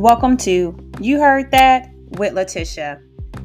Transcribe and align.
Welcome 0.00 0.38
to 0.38 0.74
You 0.98 1.20
Heard 1.20 1.50
That 1.50 1.90
with 2.12 2.32
Letitia. 2.32 3.02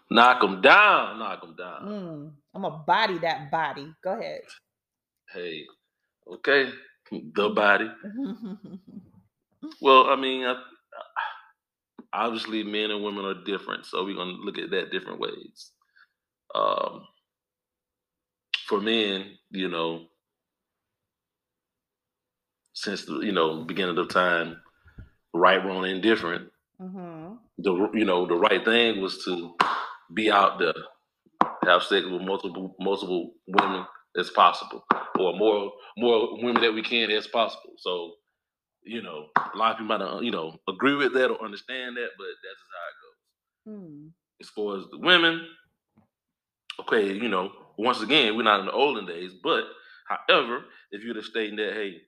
Knock 0.10 0.42
them 0.42 0.62
down, 0.62 1.20
knock 1.20 1.42
them 1.42 1.56
down. 1.58 1.82
Mm, 1.84 2.32
I'm 2.56 2.62
gonna 2.62 2.84
body 2.88 3.18
that 3.20 3.52
body. 3.52 3.94
Go 4.04 4.18
ahead. 4.18 4.42
Hey, 5.34 5.66
okay, 6.32 6.72
the 7.12 7.50
body. 7.50 7.92
Well, 9.82 10.08
I 10.08 10.16
mean, 10.16 10.46
I, 10.46 10.56
obviously, 12.14 12.64
men 12.64 12.92
and 12.92 13.04
women 13.04 13.26
are 13.26 13.44
different, 13.44 13.86
so 13.86 14.04
we're 14.04 14.16
gonna 14.16 14.32
look 14.32 14.58
at 14.58 14.70
that 14.72 14.92
different 14.92 15.20
ways. 15.20 15.72
Um, 16.56 17.08
for 18.68 18.80
men, 18.80 19.38
you 19.52 19.68
know, 19.68 20.08
since 22.78 23.06
the 23.06 23.22
you 23.22 23.32
know 23.32 23.64
beginning 23.64 23.98
of 23.98 24.10
time, 24.10 24.62
right, 25.34 25.64
wrong, 25.66 25.86
indifferent, 25.86 26.50
hmm 26.80 27.34
the 27.58 27.90
you 27.94 28.06
know 28.06 28.28
the 28.28 28.36
right 28.36 28.64
thing 28.64 29.02
was 29.02 29.24
to 29.26 29.56
be 30.14 30.30
out 30.30 30.60
there, 30.60 30.74
have 31.64 31.82
sex 31.82 32.06
with 32.06 32.22
multiple 32.22 32.76
multiple 32.80 33.32
women 33.48 33.84
as 34.18 34.30
possible, 34.30 34.84
or 35.20 35.36
more 35.36 35.72
more 35.98 36.38
women 36.44 36.62
that 36.62 36.74
we 36.74 36.84
can 36.84 37.10
as 37.10 37.26
possible. 37.26 37.74
So, 37.78 38.14
you 38.84 39.02
know, 39.02 39.26
a 39.36 39.58
lot 39.58 39.72
of 39.72 39.78
people 39.78 39.88
might 39.88 40.06
not, 40.06 40.24
you 40.24 40.32
know 40.32 40.56
agree 40.70 40.96
with 40.96 41.14
that 41.14 41.32
or 41.32 41.44
understand 41.44 41.98
that, 41.98 42.10
but 42.16 42.28
that's 42.44 42.62
just 42.62 42.74
how 42.78 42.86
it 42.92 43.00
goes. 43.02 43.90
Mm. 43.90 44.10
As 44.40 44.50
far 44.50 44.78
as 44.78 44.84
the 44.92 45.00
women, 45.00 45.48
okay, 46.82 47.12
you 47.12 47.28
know, 47.28 47.52
once 47.80 48.02
again, 48.02 48.38
we're 48.38 48.44
not 48.44 48.60
in 48.60 48.68
the 48.68 48.72
olden 48.72 49.08
days, 49.08 49.32
but 49.44 49.64
however, 50.08 50.66
if 50.92 51.04
you'd 51.04 51.16
have 51.16 51.26
stated 51.26 51.58
that, 51.58 51.74
hey, 51.74 52.02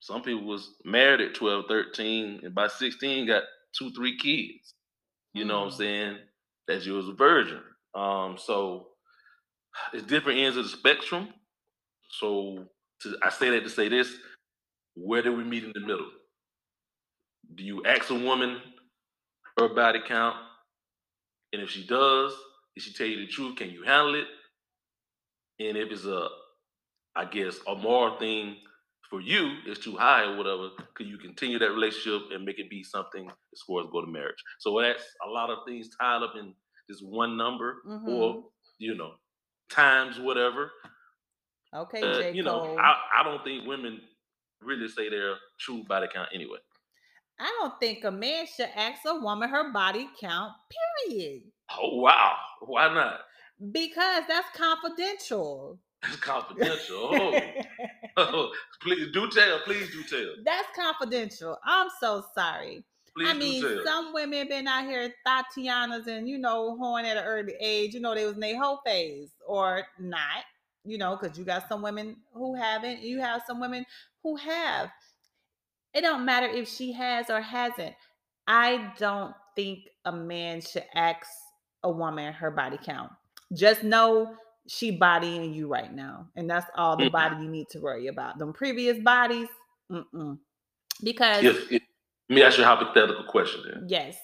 some 0.00 0.22
people 0.22 0.44
was 0.46 0.70
married 0.84 1.20
at 1.20 1.34
12, 1.34 1.66
13, 1.68 2.40
and 2.44 2.54
by 2.54 2.68
16 2.68 3.26
got 3.26 3.44
two, 3.78 3.90
three 3.92 4.16
kids. 4.18 4.74
You 5.34 5.44
know 5.44 5.60
what 5.60 5.66
I'm 5.66 5.70
Mm. 5.72 5.76
saying? 5.78 6.18
That 6.68 6.86
you 6.86 6.94
was 6.94 7.08
a 7.08 7.14
virgin. 7.14 7.62
Um, 7.94 8.38
so 8.38 8.88
it's 9.92 10.04
different 10.06 10.40
ends 10.40 10.56
of 10.56 10.64
the 10.64 10.70
spectrum. 10.70 11.34
So 12.10 12.68
to, 13.02 13.18
I 13.22 13.30
say 13.30 13.50
that 13.50 13.64
to 13.64 13.70
say 13.70 13.88
this: 13.88 14.16
Where 14.94 15.22
do 15.22 15.32
we 15.34 15.44
meet 15.44 15.64
in 15.64 15.72
the 15.74 15.80
middle? 15.80 16.10
Do 17.54 17.64
you 17.64 17.84
ask 17.86 18.10
a 18.10 18.14
woman 18.14 18.62
her 19.58 19.68
body 19.70 20.00
count, 20.06 20.36
and 21.52 21.62
if 21.62 21.70
she 21.70 21.86
does, 21.86 22.34
if 22.76 22.84
she 22.84 22.92
tell 22.92 23.06
you 23.08 23.18
the 23.20 23.28
truth, 23.28 23.56
can 23.56 23.70
you 23.70 23.84
handle 23.84 24.14
it? 24.16 24.28
And 25.60 25.76
if 25.78 25.90
it's 25.92 26.06
a, 26.06 26.28
I 27.16 27.26
guess, 27.26 27.58
a 27.68 27.74
moral 27.76 28.18
thing 28.18 28.56
for 29.10 29.20
you, 29.20 29.58
it's 29.66 29.80
too 29.82 29.96
high 29.96 30.22
or 30.24 30.36
whatever, 30.36 30.70
could 30.94 31.06
you 31.06 31.18
continue 31.18 31.58
that 31.58 31.70
relationship 31.70 32.28
and 32.32 32.44
make 32.44 32.58
it 32.58 32.68
be 32.70 32.82
something 32.82 33.28
as 33.28 33.62
far 33.66 33.80
as 33.82 33.86
go 33.90 34.00
to 34.04 34.06
marriage? 34.10 34.42
So 34.58 34.80
that's 34.80 35.04
a 35.26 35.30
lot 35.30 35.50
of 35.50 35.58
things 35.66 35.88
tied 36.00 36.22
up 36.22 36.34
in 36.38 36.54
this 36.88 37.00
one 37.02 37.36
number, 37.36 37.82
or 37.84 38.34
Mhm. 38.34 38.44
you 38.78 38.94
know, 38.94 39.14
times 39.70 40.18
whatever. 40.18 40.70
Okay, 41.74 42.02
Uh, 42.02 42.20
J. 42.20 42.32
you 42.32 42.42
know, 42.42 42.60
Cole. 42.60 42.78
I, 42.78 42.96
I 43.20 43.22
don't 43.22 43.44
think 43.44 43.66
women 43.66 44.00
really 44.60 44.88
say 44.88 45.08
their 45.08 45.36
true 45.58 45.84
body 45.84 46.08
count 46.12 46.28
anyway. 46.34 46.58
I 47.38 47.46
don't 47.60 47.78
think 47.78 48.04
a 48.04 48.10
man 48.10 48.46
should 48.46 48.70
ask 48.74 49.02
a 49.06 49.14
woman 49.14 49.48
her 49.48 49.72
body 49.72 50.08
count, 50.20 50.52
period. 51.06 51.42
Oh 51.70 51.96
wow, 51.96 52.36
why 52.60 52.92
not? 52.92 53.20
Because 53.72 54.24
that's 54.28 54.48
confidential. 54.56 55.78
It's 56.04 56.16
confidential. 56.16 56.98
Oh, 58.16 58.16
oh, 58.16 58.52
please 58.80 59.08
do 59.12 59.28
tell. 59.30 59.60
Please 59.60 59.90
do 59.90 60.02
tell. 60.04 60.34
that's 60.44 60.68
confidential. 60.74 61.58
I'm 61.64 61.88
so 62.00 62.24
sorry. 62.34 62.84
Please 63.14 63.28
I 63.28 63.34
mean, 63.34 63.62
tell. 63.62 63.84
some 63.84 64.12
women 64.12 64.48
been 64.48 64.68
out 64.68 64.84
here 64.84 65.12
Tatianas 65.26 66.06
and 66.06 66.28
you 66.28 66.38
know, 66.38 66.76
horn 66.76 67.04
at 67.04 67.16
an 67.16 67.24
early 67.24 67.54
age. 67.60 67.94
You 67.94 68.00
know, 68.00 68.14
they 68.14 68.24
was 68.24 68.34
in 68.34 68.40
their 68.40 68.60
whole 68.60 68.80
phase 68.84 69.30
or 69.46 69.82
not. 69.98 70.44
You 70.84 70.96
know, 70.96 71.16
because 71.20 71.36
you 71.38 71.44
got 71.44 71.68
some 71.68 71.82
women 71.82 72.16
who 72.32 72.54
haven't. 72.54 73.00
You 73.00 73.20
have 73.20 73.42
some 73.46 73.60
women 73.60 73.84
who 74.22 74.36
have. 74.36 74.90
It 75.94 76.02
don't 76.02 76.24
matter 76.24 76.46
if 76.46 76.68
she 76.68 76.92
has 76.92 77.30
or 77.30 77.40
hasn't. 77.40 77.94
I 78.46 78.92
don't 78.98 79.34
think 79.56 79.80
a 80.04 80.12
man 80.12 80.60
should 80.60 80.84
ask 80.94 81.26
a 81.82 81.90
woman 81.90 82.32
her 82.32 82.50
body 82.50 82.78
count. 82.82 83.12
Just 83.52 83.82
know 83.82 84.34
she 84.68 84.90
bodying 84.92 85.52
you 85.54 85.66
right 85.66 85.92
now, 85.92 86.28
and 86.36 86.48
that's 86.48 86.70
all 86.76 86.96
the 86.96 87.06
Mhm. 87.06 87.12
body 87.12 87.42
you 87.42 87.48
need 87.48 87.68
to 87.70 87.80
worry 87.80 88.08
about. 88.08 88.38
Them 88.38 88.52
previous 88.52 88.98
bodies, 88.98 89.48
mm-mm. 89.90 90.38
because 91.02 91.44
if, 91.44 91.72
if 91.72 91.82
let 92.28 92.34
me 92.36 92.42
ask 92.42 92.58
you 92.58 92.64
a 92.64 92.66
hypothetical 92.66 93.24
question 93.24 93.62
then. 93.64 93.88
yes, 93.88 94.18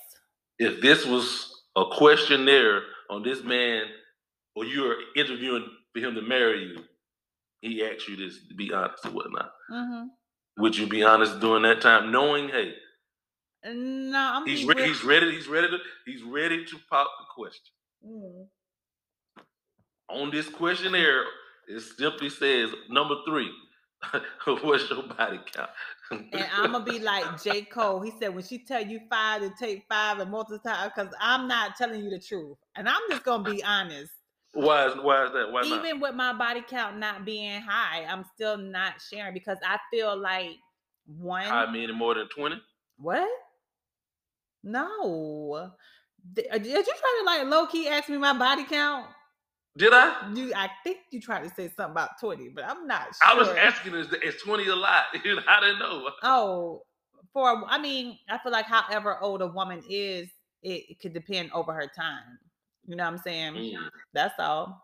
If 0.58 0.80
this 0.82 1.06
was 1.06 1.62
a 1.76 1.86
questionnaire 1.86 2.82
on 3.10 3.22
this 3.22 3.42
man, 3.42 3.86
or 4.54 4.64
you're 4.64 4.96
interviewing 5.16 5.66
for 5.92 6.00
him 6.00 6.14
to 6.14 6.22
marry 6.22 6.64
you, 6.64 6.84
he 7.62 7.84
asked 7.84 8.06
you 8.08 8.16
this 8.16 8.46
to 8.48 8.54
be 8.54 8.72
honest 8.72 9.06
or 9.06 9.10
whatnot. 9.10 9.52
hmm 9.68 10.08
Would 10.58 10.76
you 10.76 10.86
be 10.86 11.02
honest 11.02 11.40
during 11.40 11.62
that 11.62 11.80
time, 11.80 12.12
knowing, 12.12 12.48
hey, 12.50 12.76
no, 13.64 14.18
I'm 14.34 14.46
he's 14.46 14.64
re- 14.64 14.86
he's 14.86 15.02
ready, 15.02 15.32
he's 15.32 15.48
ready 15.48 15.68
to 15.68 15.78
he's 16.04 16.22
ready 16.22 16.64
to 16.66 16.78
pop 16.90 17.10
the 17.18 17.24
question. 17.34 17.72
Mm. 18.06 18.46
On 20.10 20.30
this 20.30 20.48
questionnaire, 20.48 21.22
it 21.68 21.80
simply 21.80 22.28
says 22.28 22.70
number 22.88 23.16
three, 23.26 23.50
what's 24.62 24.88
your 24.90 25.02
body 25.02 25.40
count? 25.52 25.70
and 26.10 26.46
I'm 26.54 26.72
gonna 26.72 26.84
be 26.84 26.98
like 26.98 27.42
J. 27.42 27.62
Cole. 27.62 28.00
He 28.00 28.12
said, 28.20 28.34
when 28.34 28.44
she 28.44 28.58
tell 28.58 28.84
you 28.84 29.00
five 29.08 29.40
to 29.40 29.52
take 29.58 29.84
five 29.88 30.18
and 30.18 30.30
multiply, 30.30 30.84
because 30.88 31.12
I'm 31.20 31.48
not 31.48 31.76
telling 31.76 32.04
you 32.04 32.10
the 32.10 32.18
truth, 32.18 32.58
and 32.76 32.88
I'm 32.88 33.00
just 33.08 33.24
gonna 33.24 33.50
be 33.50 33.64
honest. 33.64 34.12
Why 34.52 34.86
is 34.86 34.94
why 34.96 35.24
is 35.24 35.32
that? 35.32 35.50
Why 35.50 35.62
Even 35.62 35.82
not? 35.82 36.00
with 36.00 36.14
my 36.14 36.32
body 36.32 36.62
count 36.68 36.98
not 36.98 37.24
being 37.24 37.60
high, 37.60 38.04
I'm 38.04 38.24
still 38.34 38.56
not 38.56 38.94
sharing 39.10 39.34
because 39.34 39.58
I 39.66 39.78
feel 39.90 40.16
like 40.16 40.50
one. 41.06 41.44
How 41.44 41.70
many 41.70 41.92
more 41.92 42.14
than 42.14 42.28
twenty? 42.28 42.60
What? 42.98 43.28
No. 44.62 45.70
Did, 46.32 46.46
did 46.52 46.66
you 46.66 46.84
try 46.84 47.20
to 47.20 47.26
like 47.26 47.44
low 47.46 47.66
key 47.66 47.88
ask 47.88 48.08
me 48.08 48.16
my 48.16 48.36
body 48.36 48.64
count? 48.64 49.06
Did 49.76 49.92
I? 49.92 50.30
You, 50.34 50.52
I 50.54 50.70
think 50.84 50.98
you 51.10 51.20
tried 51.20 51.42
to 51.42 51.48
say 51.48 51.66
something 51.68 51.92
about 51.92 52.20
twenty, 52.20 52.48
but 52.48 52.64
I'm 52.64 52.86
not 52.86 53.06
sure. 53.06 53.16
I 53.24 53.34
was 53.34 53.48
asking, 53.48 53.94
is, 53.94 54.12
is 54.22 54.40
twenty 54.40 54.68
a 54.68 54.76
lot? 54.76 55.04
I 55.14 55.60
didn't 55.60 55.78
know. 55.80 56.10
Oh, 56.22 56.82
for 57.32 57.64
I 57.68 57.78
mean, 57.78 58.18
I 58.28 58.38
feel 58.38 58.52
like 58.52 58.66
however 58.66 59.18
old 59.20 59.42
a 59.42 59.48
woman 59.48 59.82
is, 59.88 60.28
it, 60.62 60.84
it 60.88 61.00
could 61.00 61.12
depend 61.12 61.50
over 61.52 61.72
her 61.72 61.90
time. 61.94 62.38
You 62.86 62.96
know 62.96 63.04
what 63.04 63.14
I'm 63.14 63.18
saying? 63.18 63.54
Mm. 63.54 63.88
That's 64.12 64.38
all. 64.38 64.80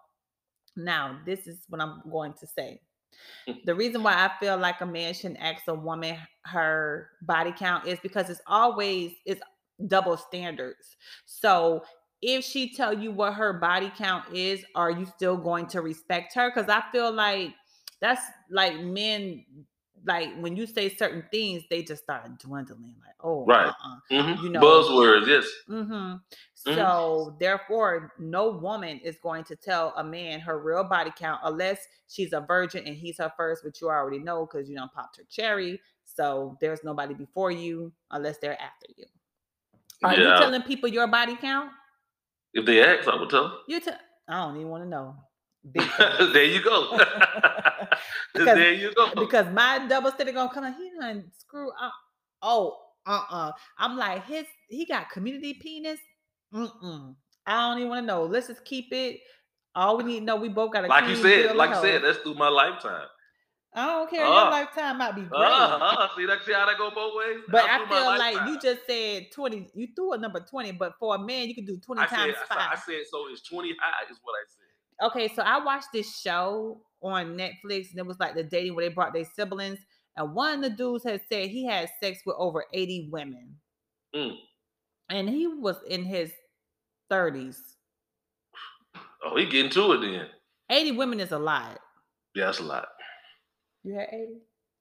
Now, 0.76 1.20
this 1.24 1.46
is 1.46 1.60
what 1.68 1.80
I'm 1.80 2.02
going 2.10 2.32
to 2.40 2.46
say. 2.46 2.80
the 3.64 3.74
reason 3.74 4.02
why 4.02 4.14
I 4.14 4.30
feel 4.40 4.56
like 4.56 4.80
a 4.80 4.86
man 4.86 5.14
shouldn't 5.14 5.40
ask 5.40 5.62
a 5.68 5.74
woman 5.74 6.16
her 6.46 7.10
body 7.22 7.52
count 7.56 7.86
is 7.86 7.98
because 8.00 8.30
it's 8.30 8.40
always 8.46 9.12
it's 9.24 9.40
double 9.86 10.16
standards. 10.16 10.96
So 11.26 11.82
if 12.22 12.44
she 12.44 12.74
tell 12.74 12.92
you 12.92 13.10
what 13.12 13.34
her 13.34 13.52
body 13.54 13.90
count 13.96 14.24
is, 14.34 14.64
are 14.74 14.90
you 14.90 15.06
still 15.06 15.36
going 15.36 15.66
to 15.68 15.80
respect 15.80 16.34
her? 16.34 16.50
Because 16.54 16.68
I 16.68 16.82
feel 16.92 17.10
like 17.12 17.54
that's 18.00 18.22
like 18.50 18.78
men 18.80 19.44
like 20.06 20.34
when 20.38 20.56
you 20.56 20.66
say 20.66 20.88
certain 20.88 21.22
things, 21.30 21.62
they 21.68 21.82
just 21.82 22.02
start 22.04 22.38
dwindling. 22.38 22.94
Like, 23.04 23.16
oh, 23.22 23.44
Right. 23.44 23.66
uh-uh. 23.66 23.96
Mhm. 24.10 24.42
You 24.42 24.48
know- 24.48 24.60
Buzzwords, 24.60 25.26
yes. 25.26 25.46
hmm 25.66 25.92
Mhm. 25.92 26.20
So 26.56 27.36
therefore, 27.38 28.14
no 28.18 28.48
woman 28.50 28.98
is 29.00 29.18
going 29.18 29.44
to 29.44 29.56
tell 29.56 29.92
a 29.96 30.02
man 30.04 30.40
her 30.40 30.58
real 30.58 30.84
body 30.84 31.12
count 31.14 31.42
unless 31.44 31.86
she's 32.08 32.32
a 32.32 32.40
virgin 32.40 32.86
and 32.86 32.96
he's 32.96 33.18
her 33.18 33.30
first, 33.36 33.62
which 33.62 33.82
you 33.82 33.90
already 33.90 34.18
know 34.18 34.46
because 34.46 34.70
you 34.70 34.76
don't 34.76 34.90
popped 34.90 35.18
her 35.18 35.24
cherry. 35.28 35.78
So 36.06 36.56
there's 36.62 36.82
nobody 36.82 37.12
before 37.12 37.50
you 37.50 37.92
unless 38.10 38.38
they're 38.38 38.58
after 38.60 38.86
you. 38.96 39.04
Are 40.02 40.14
you 40.14 40.24
telling 40.40 40.62
people 40.62 40.88
your 40.88 41.06
body 41.08 41.36
count? 41.36 41.72
If 42.52 42.66
they 42.66 42.82
ask, 42.82 43.08
I 43.08 43.16
would 43.16 43.30
tell 43.30 43.42
them. 43.44 43.52
You 43.68 43.80
tell. 43.80 43.96
I 44.28 44.46
don't 44.46 44.56
even 44.56 44.68
want 44.68 44.84
to 44.84 44.88
know. 44.88 45.14
There 46.32 46.44
you 46.44 46.62
go. 46.62 46.98
Because- 48.34 48.56
there 48.56 48.72
you 48.72 48.92
go. 48.94 49.12
because 49.14 49.46
my 49.52 49.86
double 49.88 50.10
standard 50.12 50.34
gonna 50.34 50.52
come. 50.52 50.64
out, 50.64 50.74
He 50.76 50.90
done 50.98 51.30
screw 51.38 51.70
up. 51.70 51.92
Oh, 52.42 52.78
uh, 53.06 53.22
uh 53.30 53.52
I'm 53.78 53.96
like 53.96 54.24
his. 54.26 54.46
He 54.68 54.86
got 54.86 55.10
community 55.10 55.54
penis. 55.60 55.98
Mm-mm. 56.54 57.14
I 57.46 57.68
don't 57.68 57.78
even 57.78 57.90
want 57.90 58.02
to 58.02 58.06
know. 58.06 58.24
Let's 58.24 58.46
just 58.46 58.64
keep 58.64 58.92
it. 58.92 59.20
All 59.74 59.96
we 59.98 60.04
need 60.04 60.20
to 60.20 60.24
know, 60.24 60.36
we 60.36 60.48
both 60.48 60.72
got 60.72 60.84
a 60.84 60.88
like 60.88 61.08
you 61.08 61.16
said, 61.16 61.54
like 61.56 61.70
you 61.70 61.76
said, 61.82 62.02
that's 62.02 62.18
through 62.18 62.34
my 62.34 62.48
lifetime. 62.48 63.06
I 63.72 63.86
don't 63.86 64.10
care. 64.10 64.24
Uh, 64.26 64.28
Your 64.42 64.50
lifetime 64.50 64.98
might 64.98 65.14
be 65.14 65.22
great, 65.22 65.40
Uh, 65.40 66.08
see 66.16 66.26
that 66.26 66.38
see 66.44 66.52
how 66.52 66.66
that 66.66 66.76
go 66.76 66.90
both 66.90 67.14
ways? 67.16 67.38
but 67.48 67.64
That's 67.66 67.84
I 67.84 67.88
feel 67.88 68.04
like 68.04 68.18
lifetime. 68.34 68.48
you 68.48 68.60
just 68.60 68.80
said 68.86 69.26
twenty. 69.32 69.68
You 69.74 69.88
threw 69.94 70.12
a 70.14 70.18
number 70.18 70.40
twenty, 70.40 70.72
but 70.72 70.94
for 70.98 71.14
a 71.14 71.18
man, 71.18 71.46
you 71.48 71.54
can 71.54 71.64
do 71.66 71.76
twenty 71.78 72.02
I 72.02 72.06
times 72.06 72.34
said, 72.34 72.44
I, 72.50 72.54
five. 72.54 72.78
said- 72.80 72.94
I 72.94 72.98
said 72.98 73.06
so 73.10 73.26
it's 73.30 73.42
20 73.42 73.74
high 73.80 74.10
is 74.10 74.18
what 74.22 74.32
I 74.32 74.44
said. 74.48 75.06
okay, 75.06 75.34
so 75.34 75.42
I 75.42 75.64
watched 75.64 75.88
this 75.92 76.18
show 76.20 76.82
on 77.02 77.36
Netflix, 77.36 77.90
and 77.90 77.98
it 77.98 78.06
was 78.06 78.18
like 78.18 78.34
the 78.34 78.42
dating 78.42 78.74
where 78.74 78.88
they 78.88 78.92
brought 78.92 79.12
their 79.12 79.24
siblings, 79.24 79.78
and 80.16 80.34
one 80.34 80.56
of 80.56 80.62
the 80.62 80.70
dudes 80.70 81.04
had 81.04 81.20
said 81.28 81.48
he 81.48 81.64
had 81.64 81.88
sex 82.02 82.18
with 82.26 82.36
over 82.38 82.64
eighty 82.72 83.08
women, 83.12 83.56
Mm. 84.16 84.36
and 85.10 85.28
he 85.28 85.46
was 85.46 85.76
in 85.88 86.02
his 86.04 86.32
thirties. 87.08 87.76
Oh, 89.24 89.36
he 89.36 89.46
getting 89.46 89.70
to 89.70 89.92
it 89.92 90.00
then. 90.00 90.26
Eighty 90.70 90.90
women 90.92 91.20
is 91.20 91.30
a 91.30 91.38
lot. 91.38 91.78
Yeah, 92.34 92.46
that's 92.46 92.58
a 92.58 92.64
lot. 92.64 92.88
You 93.84 93.94
had 93.94 94.08
eighty. 94.12 94.40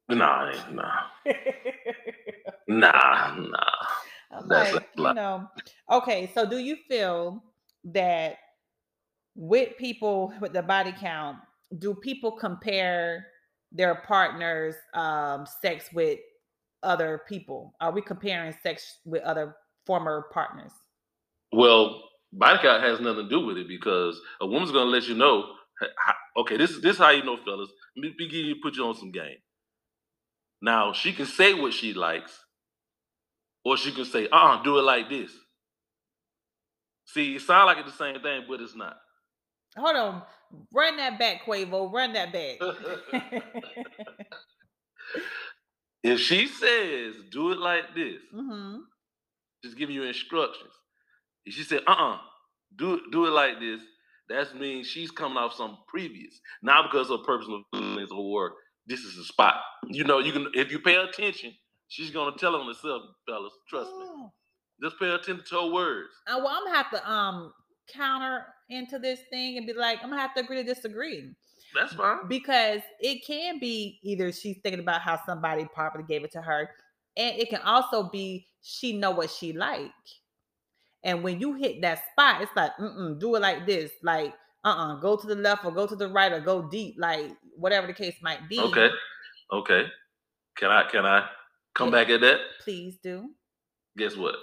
Nah, 0.10 0.26
I 0.26 0.52
ain't- 0.52 0.76
nah, 0.76 0.92
nah, 2.68 3.36
nah. 3.36 3.58
I'm 4.32 4.48
That's 4.48 4.74
like, 4.74 4.90
you 4.98 5.14
know. 5.14 5.48
Okay, 5.92 6.32
so 6.34 6.48
do 6.50 6.58
you 6.58 6.78
feel 6.88 7.44
that 7.86 8.38
with 9.36 9.78
people 9.78 10.34
with 10.42 10.54
the 10.54 10.62
body 10.62 10.94
count, 11.00 11.38
do 11.78 11.94
people 11.96 12.32
compare 12.32 13.28
their 13.72 13.96
partner's 13.96 14.76
um, 14.94 15.46
sex 15.62 15.86
with 15.94 16.20
other 16.84 17.22
people? 17.28 17.74
Are 17.82 17.92
we 17.92 18.02
comparing 18.02 18.54
sex 18.64 18.98
with 19.06 19.22
other 19.24 19.56
former 19.86 20.26
partners? 20.34 20.72
Well, 21.52 22.04
body 22.34 22.60
count 22.62 22.84
has 22.84 23.00
nothing 23.00 23.24
to 23.24 23.30
do 23.30 23.46
with 23.46 23.58
it 23.58 23.68
because 23.68 24.20
a 24.42 24.48
woman's 24.48 24.72
gonna 24.72 24.90
let 24.90 25.08
you 25.08 25.16
know. 25.16 25.54
Okay, 26.38 26.58
this 26.58 26.72
is 26.72 26.82
this 26.82 26.94
is 26.94 26.98
how 27.00 27.10
you 27.10 27.24
know, 27.24 27.38
fellas. 27.46 27.70
Let 28.00 28.12
me 28.12 28.16
begin 28.18 28.46
you 28.46 28.56
put 28.64 28.78
you 28.78 28.86
on 28.86 28.96
some 28.96 29.12
game. 29.12 29.40
Now 30.62 30.94
she 30.94 31.12
can 31.12 31.26
say 31.26 31.54
what 31.54 31.74
she 31.74 31.94
likes, 31.94 32.32
or 33.66 33.76
she 33.76 33.92
can 33.92 34.06
say, 34.06 34.30
"Uh, 34.32 34.64
do 34.64 34.80
it 34.80 34.84
like 34.84 35.10
this." 35.10 35.34
See, 37.04 37.36
it 37.36 37.42
sounds 37.42 37.66
like 37.66 37.78
it's 37.80 37.92
the 37.92 37.98
same 37.98 38.22
thing, 38.22 38.46
but 38.48 38.62
it's 38.62 38.76
not. 38.76 38.98
Hold 39.76 39.98
on, 39.98 40.24
run 40.74 40.96
that 40.96 41.20
back, 41.20 41.44
Quavo. 41.46 41.92
Run 41.92 42.14
that 42.14 42.32
back. 42.32 42.60
if 46.04 46.22
she 46.22 46.48
says, 46.48 47.16
"Do 47.32 47.52
it 47.52 47.58
like 47.60 47.94
this," 47.94 48.22
hmm 48.34 48.78
just 49.62 49.78
giving 49.78 49.96
you 49.96 50.04
instructions. 50.04 50.72
If 51.46 51.54
she 51.54 51.64
said, 51.64 51.82
"Uh-uh, 51.86 52.20
do 52.78 52.94
it, 52.94 53.02
do 53.12 53.26
it 53.26 53.32
like 53.32 53.60
this," 53.60 53.82
that 54.30 54.56
means 54.60 54.88
she's 54.88 55.12
coming 55.12 55.38
off 55.38 55.54
some 55.54 55.80
previous, 55.88 56.40
not 56.62 56.92
because 56.92 57.10
of 57.10 57.24
personal 57.24 57.64
feelings 57.74 58.10
or 58.12 58.54
this 58.88 59.02
is 59.02 59.18
a 59.18 59.24
spot. 59.24 59.56
You 59.88 60.04
know, 60.04 60.20
you 60.20 60.32
can 60.32 60.48
if 60.54 60.72
you 60.72 60.80
pay 60.80 60.96
attention, 60.96 61.54
she's 61.88 62.12
gonna 62.12 62.36
tell 62.38 62.56
on 62.56 62.68
herself, 62.68 63.04
fellas. 63.28 63.54
Trust 63.70 63.92
me. 63.92 64.06
Oh. 64.06 64.32
Just 64.82 64.98
pay 65.00 65.10
attention 65.10 65.44
to 65.50 65.56
her 65.56 65.72
words. 65.72 66.10
Uh, 66.28 66.38
well, 66.38 66.50
I'm 66.50 66.64
gonna 66.66 66.78
have 66.78 66.92
to 66.92 67.12
um 67.12 67.54
counter 67.92 68.46
into 68.70 69.00
this 69.00 69.20
thing 69.32 69.58
and 69.58 69.66
be 69.66 69.74
like, 69.74 70.00
I'm 70.04 70.10
gonna 70.10 70.22
have 70.22 70.34
to 70.36 70.42
agree 70.42 70.58
to 70.58 70.64
disagree. 70.64 71.34
That's 71.76 71.94
fine. 71.94 72.28
because 72.28 72.82
it 73.00 73.26
can 73.26 73.60
be 73.60 74.00
either 74.04 74.32
she's 74.32 74.58
thinking 74.64 74.80
about 74.80 75.02
how 75.02 75.20
somebody 75.26 75.68
probably 75.74 76.04
gave 76.04 76.24
it 76.24 76.32
to 76.32 76.42
her 76.42 76.70
and 77.16 77.38
it 77.38 77.50
can 77.50 77.62
also 77.62 78.10
be 78.10 78.48
she 78.62 78.98
know 78.98 79.12
what 79.12 79.30
she 79.30 79.54
like 79.54 79.92
and 81.04 81.24
when 81.24 81.40
you 81.40 81.54
hit 81.54 81.82
that 81.82 82.02
spot 82.12 82.42
it's 82.42 82.52
like 82.56 82.72
mm 82.80 83.20
do 83.20 83.36
it 83.36 83.42
like 83.42 83.66
this 83.66 83.92
like 84.04 84.34
uh-uh 84.66 84.96
go 85.00 85.16
to 85.16 85.28
the 85.28 85.36
left 85.36 85.64
or 85.66 85.72
go 85.72 85.88
to 85.88 85.96
the 85.96 86.08
right 86.08 86.32
or 86.34 86.40
go 86.42 86.62
deep 86.70 86.96
like 86.98 87.32
whatever 87.56 87.88
the 87.88 87.94
case 87.94 88.16
might 88.22 88.48
be 88.50 88.60
Okay. 88.60 88.90
Okay. 89.52 89.86
Can 90.58 90.70
I 90.72 90.84
can 90.90 91.06
I 91.06 91.28
come 91.74 91.92
back 91.92 92.10
at 92.10 92.22
that? 92.22 92.40
please 92.62 92.98
do 93.02 93.30
Guess 93.98 94.16
what? 94.18 94.36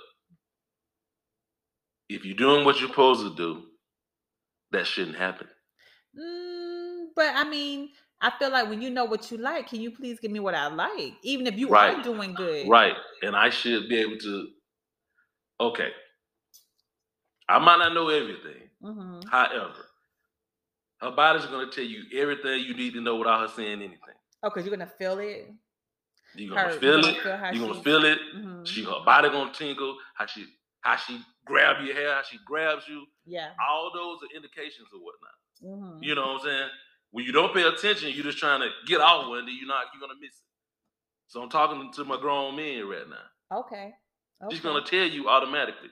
If 2.09 2.25
you're 2.25 2.37
doing 2.37 2.65
what 2.65 2.79
you're 2.81 2.89
supposed 2.89 3.23
to 3.23 3.35
do, 3.35 3.63
that 4.71 4.87
shouldn't 4.87 5.17
happen. 5.17 5.49
mm, 6.19 7.07
but 7.15 7.33
i 7.35 7.45
mean 7.49 7.91
i 8.21 8.31
feel 8.39 8.51
like 8.51 8.69
when 8.69 8.81
you 8.83 8.91
know 8.91 9.05
what 9.05 9.31
you 9.31 9.37
like 9.39 9.69
can 9.69 9.81
you 9.81 9.91
please 9.91 10.19
give 10.21 10.31
me 10.31 10.41
what 10.41 10.55
i 10.55 10.67
like 10.69 11.13
even 11.23 11.47
if 11.47 11.57
you 11.59 11.73
are 11.75 12.03
doing 12.03 12.33
good 12.35 12.69
Right. 12.69 12.95
And 13.23 13.37
I 13.37 13.51
should 13.51 13.89
be 13.89 13.97
able 13.99 14.17
to 14.19 14.49
okay. 15.61 15.91
I 17.49 17.59
might 17.59 17.79
not 17.79 17.95
know 17.95 18.09
everything. 18.09 18.69
hmm 18.83 19.21
However, 19.31 19.87
her 21.01 21.11
body's 21.11 21.47
gonna 21.47 21.71
tell 21.71 21.85
you 21.85 22.05
everything 22.21 22.61
you 22.65 22.75
need 22.75 22.95
to 22.95 23.01
know 23.01 23.17
without 23.17 23.41
her 23.41 23.49
saying 23.55 23.83
anything. 23.83 23.99
okay 24.45 24.61
you're 24.63 24.71
gonna 24.71 24.87
feel 24.99 25.19
it 25.19 25.51
You're 26.35 26.55
gonna 26.55 26.73
Her- 26.73 26.79
feel 26.81 27.01
you're 27.01 27.11
it. 27.11 27.23
gonna 27.25 27.39
feel 27.53 27.55
You're 27.55 27.69
gonna 27.69 27.83
feel 27.83 28.05
it. 28.05 28.19
Mhm. 28.35 28.67
She 28.67 28.83
her 28.85 29.01
body 29.05 29.29
gonna 29.31 29.53
tingle, 29.53 29.99
how 30.15 30.27
she 30.27 30.47
how 30.81 30.97
she 30.97 31.21
grab 31.45 31.85
your 31.85 31.95
hair, 31.95 32.15
how 32.15 32.23
she 32.23 32.39
grabs 32.45 32.87
you. 32.89 33.07
yeah 33.25 33.51
All 33.69 33.91
those 33.95 34.23
are 34.23 34.35
indications 34.37 34.89
of 34.95 35.01
whatnot. 35.01 35.37
Mhm. 35.63 36.03
You 36.05 36.15
know 36.15 36.27
what 36.33 36.41
I'm 36.43 36.47
saying? 36.47 36.71
When 37.11 37.25
you 37.25 37.33
don't 37.33 37.55
pay 37.55 37.63
attention, 37.63 38.11
you're 38.11 38.25
just 38.25 38.39
trying 38.39 38.61
to 38.61 38.71
get 38.87 39.01
off 39.01 39.29
one, 39.29 39.47
then 39.47 39.55
you're 39.57 39.69
not 39.69 39.87
you're 39.95 40.01
gonna 40.01 40.19
miss 40.21 40.31
it. 40.35 40.45
So 41.29 41.43
I'm 41.43 41.49
talking 41.49 41.91
to 41.93 42.05
my 42.05 42.19
grown 42.19 42.57
men 42.57 42.87
right 42.89 43.09
now. 43.09 43.59
Okay. 43.61 43.95
She's 44.51 44.61
gonna 44.61 44.85
tell 44.85 45.07
you 45.07 45.29
automatically. 45.29 45.91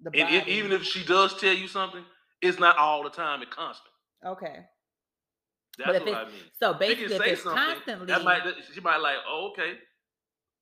The 0.00 0.10
And 0.14 0.28
body. 0.40 0.52
even 0.52 0.72
if 0.72 0.84
she 0.84 1.04
does 1.04 1.38
tell 1.40 1.54
you 1.54 1.68
something, 1.68 2.04
it's 2.40 2.58
not 2.58 2.76
all 2.76 3.02
the 3.02 3.10
time 3.10 3.42
and 3.42 3.50
constant. 3.50 3.92
okay. 4.24 4.66
That's 5.78 6.00
what 6.00 6.14
I 6.14 6.24
mean. 6.24 6.34
So 6.58 6.74
basically, 6.74 7.14
if 7.14 7.22
it's 7.22 7.42
constantly, 7.42 8.06
that 8.06 8.24
might 8.24 8.42
she 8.74 8.80
might 8.80 8.96
like, 8.96 9.18
oh, 9.28 9.50
okay, 9.52 9.74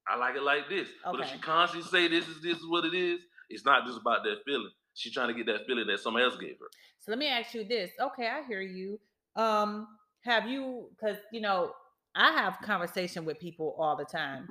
I 0.07 0.17
like 0.17 0.37
it 0.37 0.43
like 0.43 0.69
this. 0.69 0.89
But 1.03 1.21
if 1.21 1.29
she 1.31 1.39
constantly 1.39 1.89
say 1.89 2.07
this 2.09 2.29
is 2.29 2.43
this 2.43 2.59
is 2.59 2.67
what 2.69 2.85
it 2.85 2.93
is, 2.95 3.21
it's 3.49 3.65
not 3.65 3.87
just 3.87 3.99
about 3.99 4.25
that 4.25 4.41
feeling. 4.45 4.69
She's 4.93 5.13
trying 5.15 5.29
to 5.29 5.35
get 5.35 5.47
that 5.47 5.67
feeling 5.67 5.87
that 5.87 6.01
someone 6.01 6.23
else 6.23 6.37
gave 6.37 6.57
her. 6.61 6.67
so 7.01 7.11
let 7.13 7.19
me 7.19 7.29
ask 7.29 7.55
you 7.55 7.65
this. 7.65 7.91
Okay, 7.99 8.29
I 8.29 8.43
hear 8.47 8.61
you. 8.61 9.01
Um, 9.37 9.87
have 10.25 10.47
you? 10.47 10.91
Because 10.91 11.17
you 11.33 11.41
know, 11.41 11.73
I 12.15 12.33
have 12.33 12.59
conversation 12.63 13.25
with 13.25 13.39
people 13.41 13.75
all 13.79 13.97
the 13.97 14.05
time. 14.05 14.49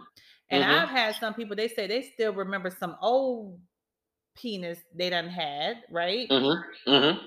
And 0.50 0.64
Mhm. 0.64 0.80
I've 0.84 0.90
had 0.90 1.16
some 1.16 1.34
people, 1.36 1.56
they 1.56 1.68
say 1.68 1.86
they 1.86 2.02
still 2.02 2.34
remember 2.34 2.70
some 2.72 2.98
old 3.02 3.60
penis 4.36 4.80
they 4.94 5.10
done 5.10 5.28
had, 5.28 5.78
right? 5.90 6.30
Mm-hmm. 6.30 6.92
Mm-hmm. 6.92 7.26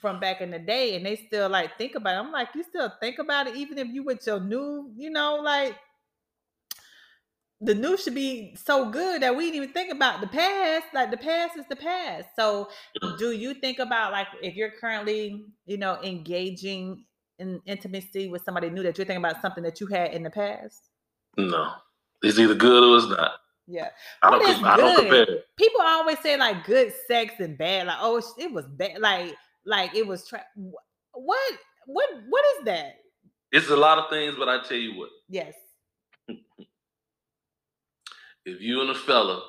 From 0.00 0.20
back 0.20 0.40
in 0.40 0.50
the 0.50 0.58
day. 0.58 0.96
And 0.96 1.04
they 1.04 1.16
still 1.16 1.48
like 1.48 1.76
think 1.76 1.94
about 1.94 2.14
it. 2.14 2.18
I'm 2.18 2.32
like, 2.32 2.48
you 2.54 2.62
still 2.62 2.92
think 3.00 3.18
about 3.18 3.46
it, 3.46 3.56
even 3.56 3.78
if 3.78 3.88
you 3.88 4.02
with 4.02 4.26
your 4.26 4.40
new, 4.40 4.90
you 4.96 5.10
know, 5.10 5.36
like 5.36 5.76
the 7.60 7.74
new 7.74 7.96
should 7.98 8.14
be 8.14 8.54
so 8.54 8.90
good 8.90 9.20
that 9.22 9.36
we 9.36 9.44
didn't 9.44 9.56
even 9.56 9.72
think 9.72 9.92
about 9.92 10.20
the 10.20 10.26
past. 10.26 10.86
Like 10.94 11.10
the 11.10 11.18
past 11.18 11.58
is 11.58 11.66
the 11.68 11.76
past. 11.76 12.28
So 12.34 12.68
do 13.18 13.32
you 13.32 13.52
think 13.54 13.78
about 13.78 14.12
like 14.12 14.28
if 14.42 14.54
you're 14.54 14.70
currently, 14.80 15.44
you 15.66 15.76
know, 15.76 15.98
engaging 16.02 17.04
in 17.38 17.60
intimacy 17.66 18.28
with 18.28 18.44
somebody 18.44 18.70
new 18.70 18.82
that 18.82 18.96
you're 18.96 19.06
thinking 19.06 19.24
about 19.24 19.42
something 19.42 19.64
that 19.64 19.80
you 19.80 19.86
had 19.88 20.12
in 20.12 20.22
the 20.22 20.30
past? 20.30 20.88
No. 21.36 21.72
It's 22.22 22.38
either 22.38 22.54
good 22.54 22.82
or 22.82 22.96
it's 22.96 23.08
not. 23.08 23.32
Yeah. 23.70 23.88
I 24.22 24.30
don't 24.30 24.44
com- 24.44 24.64
I 24.64 24.76
don't 24.76 24.96
compare. 24.96 25.26
People 25.56 25.80
always 25.82 26.18
say 26.20 26.36
like 26.36 26.64
good 26.64 26.92
sex 27.06 27.34
and 27.38 27.56
bad. 27.56 27.86
Like, 27.86 27.96
oh, 28.00 28.20
it 28.38 28.52
was 28.52 28.66
bad. 28.66 28.98
Like, 29.00 29.34
like 29.64 29.94
it 29.94 30.06
was 30.06 30.26
tra- 30.26 30.44
what 31.12 31.52
what 31.86 32.08
what 32.28 32.44
is 32.58 32.64
that? 32.64 32.96
It's 33.52 33.68
a 33.70 33.76
lot 33.76 33.98
of 33.98 34.10
things, 34.10 34.34
but 34.38 34.48
I 34.48 34.62
tell 34.62 34.76
you 34.76 34.98
what, 34.98 35.10
Yes. 35.28 35.54
if 36.28 36.38
you 38.60 38.80
and 38.80 38.90
a 38.90 38.94
fella 38.94 39.42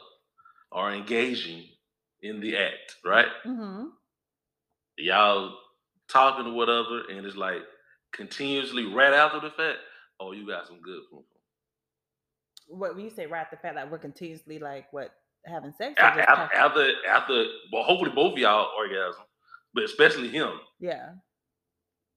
are 0.72 0.94
engaging 0.94 1.66
in 2.22 2.40
the 2.40 2.58
act, 2.58 2.96
right? 3.06 3.28
Mm-hmm. 3.46 3.86
Y'all 4.98 5.56
talking 6.10 6.48
or 6.48 6.54
whatever, 6.54 7.02
and 7.12 7.26
it's 7.26 7.36
like 7.36 7.62
continuously 8.14 8.86
right 8.86 9.14
after 9.14 9.40
the 9.40 9.50
fact, 9.52 9.80
oh, 10.20 10.32
you 10.32 10.48
got 10.48 10.68
some 10.68 10.82
good 10.82 11.02
food. 11.10 11.24
What 12.72 12.96
when 12.96 13.04
you 13.04 13.10
say 13.12 13.26
right 13.26 13.50
the 13.52 13.58
fact 13.58 13.76
like 13.76 13.92
we're 13.92 13.98
continuously 13.98 14.60
like 14.60 14.92
what 14.92 15.12
having 15.46 15.74
sex? 15.74 15.96
A- 16.00 16.06
or 16.06 16.16
just 16.16 16.30
After, 16.30 16.56
after, 16.56 16.92
after, 17.08 17.46
well, 17.72 17.84
hopefully 17.84 18.12
both 18.12 18.34
of 18.34 18.40
y'all 18.40 18.70
orgasm, 18.78 19.24
but 19.74 19.84
especially 19.84 20.30
him. 20.30 20.52
Yeah. 20.80 21.12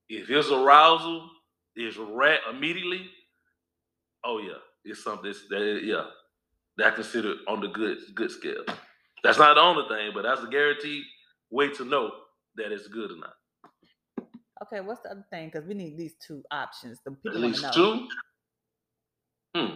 If 0.09 0.29
his 0.29 0.51
arousal 0.51 1.29
is 1.77 1.97
right 1.97 2.39
immediately, 2.51 3.11
oh 4.25 4.39
yeah, 4.39 4.59
it's 4.85 5.03
something 5.03 5.25
that's, 5.25 5.49
that 5.49 5.81
yeah, 5.83 6.05
that 6.77 6.95
considered 6.95 7.39
on 7.49 7.61
the 7.61 7.69
good 7.69 7.99
good 8.15 8.31
scale. 8.31 8.65
That's 9.23 9.39
not 9.39 9.55
the 9.55 9.61
only 9.63 9.89
thing, 9.89 10.13
but 10.15 10.23
that's 10.23 10.43
a 10.43 10.47
guaranteed 10.47 11.03
way 11.51 11.71
to 11.71 11.85
know 11.85 12.11
that 12.57 12.71
it's 12.71 12.87
good 12.89 13.11
or 13.11 13.17
not. 13.17 13.35
Okay, 14.63 14.81
what's 14.81 15.01
the 15.03 15.11
other 15.11 15.27
thing? 15.31 15.49
Because 15.51 15.67
we 15.67 15.75
need 15.75 15.97
these 15.97 16.15
two 16.25 16.43
options. 16.51 17.01
The 17.05 17.11
At 17.13 17.23
people 17.23 17.41
want 17.41 17.53
least 17.53 17.63
know. 17.63 17.73
two. 17.73 18.09
Hmm. 19.57 19.75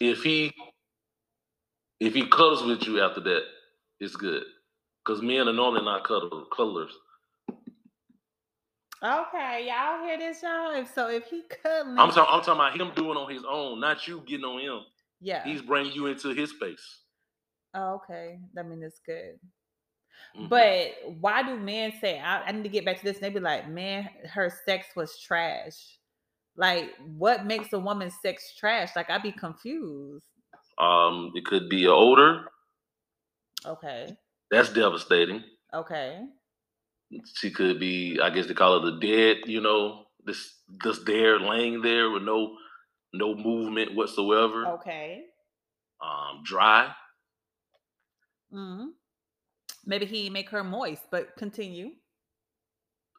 If 0.00 0.22
he 0.22 0.52
if 2.00 2.14
he 2.14 2.26
cuddles 2.28 2.64
with 2.64 2.86
you 2.86 3.00
after 3.00 3.20
that, 3.20 3.42
it's 4.00 4.14
good. 4.16 4.44
Because 5.04 5.22
men 5.22 5.48
are 5.48 5.52
normally 5.52 5.84
not 5.84 6.04
cuddle 6.04 6.46
cuddlers. 6.54 6.92
Okay, 9.02 9.68
y'all 9.68 10.04
hear 10.04 10.18
this, 10.18 10.42
y'all? 10.42 10.72
If 10.74 10.92
so, 10.92 11.08
if 11.08 11.26
he 11.26 11.42
cuddling, 11.62 11.98
I'm 11.98 12.10
talking 12.10 12.24
I'm 12.28 12.40
talking 12.42 12.54
about 12.54 12.76
him 12.80 12.90
doing 12.96 13.16
on 13.16 13.30
his 13.32 13.44
own, 13.48 13.80
not 13.80 14.06
you 14.08 14.22
getting 14.26 14.44
on 14.44 14.60
him. 14.60 14.80
yeah. 15.20 15.44
He's 15.44 15.62
bringing 15.62 15.92
you 15.92 16.06
into 16.06 16.30
his 16.34 16.50
space. 16.50 16.84
Oh, 17.74 17.94
okay, 18.02 18.38
I 18.58 18.62
mean 18.62 18.82
it's 18.82 19.00
good. 19.04 19.38
Mhm. 20.36 20.48
But 20.48 20.94
why 21.20 21.42
do 21.44 21.56
men 21.56 21.92
say 22.00 22.18
I, 22.18 22.42
I 22.42 22.52
need 22.52 22.64
to 22.64 22.68
get 22.68 22.84
back 22.84 22.98
to 22.98 23.04
this? 23.04 23.16
And 23.18 23.24
they 23.24 23.30
be 23.30 23.38
like, 23.40 23.68
man, 23.68 24.08
her 24.32 24.52
sex 24.66 24.86
was 24.96 25.16
trash. 25.18 25.98
Like, 26.58 26.94
what 27.16 27.46
makes 27.46 27.72
a 27.72 27.78
woman's 27.78 28.14
sex 28.20 28.54
trash? 28.58 28.90
Like, 28.96 29.08
I'd 29.10 29.22
be 29.22 29.32
confused. 29.32 30.26
um, 30.78 31.32
it 31.34 31.44
could 31.46 31.68
be 31.70 31.84
an 31.84 31.90
odor. 31.92 32.44
Okay, 33.64 34.16
That's 34.50 34.72
devastating. 34.72 35.42
okay, 35.74 36.26
She 37.36 37.50
could 37.50 37.80
be, 37.80 38.20
I 38.22 38.30
guess 38.30 38.46
they 38.46 38.54
call 38.54 38.76
it 38.76 38.90
the 38.90 38.98
dead, 39.06 39.38
you 39.48 39.60
know, 39.60 40.04
this 40.24 40.54
just 40.82 41.06
there 41.06 41.40
laying 41.40 41.80
there 41.82 42.10
with 42.10 42.22
no 42.24 42.56
no 43.14 43.34
movement 43.34 43.94
whatsoever. 43.94 44.66
okay. 44.66 45.24
Um, 46.02 46.42
dry. 46.44 46.92
hmm 48.52 48.86
Maybe 49.86 50.06
he 50.06 50.28
make 50.30 50.50
her 50.50 50.62
moist, 50.62 51.04
but 51.10 51.34
continue. 51.36 51.92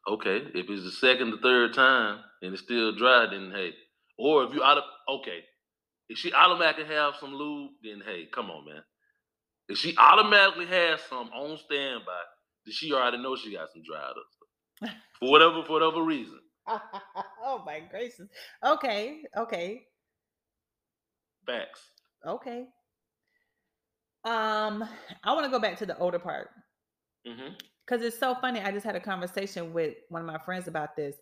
Okay. 0.09 0.37
If 0.55 0.69
it's 0.69 0.83
the 0.83 0.91
second 0.91 1.33
or 1.33 1.37
third 1.37 1.73
time 1.75 2.19
and 2.41 2.53
it's 2.53 2.63
still 2.63 2.95
dry, 2.95 3.27
then 3.29 3.51
hey. 3.53 3.71
Or 4.17 4.43
if 4.43 4.53
you 4.53 4.63
out 4.63 4.79
of 4.79 4.83
okay. 5.21 5.39
If 6.09 6.17
she 6.17 6.33
automatically 6.33 6.85
have 6.93 7.13
some 7.19 7.33
lube, 7.33 7.71
then 7.83 8.01
hey, 8.03 8.27
come 8.33 8.49
on, 8.49 8.65
man. 8.65 8.81
If 9.67 9.77
she 9.77 9.95
automatically 9.95 10.65
has 10.65 10.99
some 11.07 11.29
on 11.29 11.57
standby, 11.57 12.21
then 12.65 12.73
she 12.73 12.91
already 12.91 13.19
know 13.19 13.35
she 13.35 13.53
got 13.53 13.69
some 13.71 13.83
dried 13.87 14.01
up 14.01 14.15
stuff. 14.31 14.95
For 15.19 15.29
whatever, 15.29 15.61
for 15.63 15.73
whatever 15.73 16.01
reason. 16.03 16.39
oh 16.67 17.61
my 17.65 17.81
gracious. 17.91 18.27
Okay, 18.65 19.19
okay, 19.37 19.81
Facts. 21.45 21.81
okay. 22.25 22.65
Um, 24.23 24.83
I 25.23 25.33
want 25.33 25.45
to 25.45 25.51
go 25.51 25.59
back 25.59 25.77
to 25.79 25.85
the 25.85 25.97
older 25.97 26.19
part. 26.19 26.49
Mm-hmm. 27.27 27.53
Because 27.89 28.03
it's 28.03 28.19
so 28.19 28.35
funny. 28.35 28.59
I 28.59 28.71
just 28.71 28.85
had 28.85 28.95
a 28.95 28.99
conversation 28.99 29.73
with 29.73 29.95
one 30.09 30.21
of 30.21 30.27
my 30.27 30.37
friends 30.37 30.67
about 30.67 30.95
this. 30.95 31.15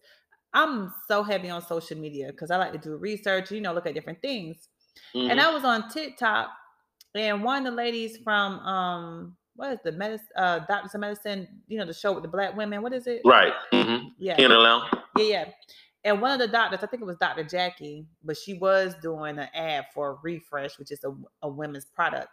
I'm 0.53 0.93
so 1.07 1.24
heavy 1.24 1.50
on 1.50 1.65
social 1.65 1.97
media 1.97 2.27
because 2.31 2.51
I 2.51 2.57
like 2.57 2.74
to 2.74 2.77
do 2.77 2.97
research, 2.97 3.51
you 3.51 3.62
know, 3.62 3.74
look 3.74 3.86
at 3.86 3.93
different 3.93 4.21
things. 4.21 4.67
Mm-hmm. 5.15 5.31
And 5.31 5.39
I 5.39 5.53
was 5.53 5.63
on 5.63 5.89
TikTok, 5.89 6.50
and 7.15 7.43
one 7.43 7.65
of 7.65 7.71
the 7.71 7.77
ladies 7.77 8.17
from 8.24 8.59
um, 8.59 9.38
what 9.55 9.71
is 9.74 9.79
the 9.83 9.91
medicine, 9.91 10.27
uh, 10.36 10.59
Doctors 10.67 10.93
of 10.93 11.01
Medicine, 11.01 11.47
you 11.67 11.77
know, 11.77 11.86
the 11.86 11.93
show 11.93 12.12
with 12.12 12.24
the 12.24 12.29
black 12.29 12.55
women. 12.57 12.81
What 12.81 12.93
is 12.93 13.07
it? 13.07 13.21
right. 13.24 13.53
Mm-hmm. 13.74 14.07
Yeah, 14.17 14.36
out. 14.41 15.03
yeah, 15.17 15.24
yeah. 15.24 15.45
And 16.03 16.21
one 16.21 16.31
of 16.31 16.39
the 16.39 16.47
doctors, 16.47 16.79
I 16.83 16.88
think 16.88 17.01
it 17.01 17.05
was 17.05 17.17
Dr. 17.17 17.43
Jackie, 17.43 18.05
but 18.24 18.38
she 18.38 18.53
was 18.55 18.95
doing 19.01 19.38
an 19.39 19.50
ad 19.53 19.86
for 19.93 20.12
a 20.12 20.27
RepHresh, 20.27 20.79
which 20.79 20.91
is 20.91 21.03
a, 21.03 21.13
a 21.41 21.50
women's 21.50 21.86
product. 21.86 22.29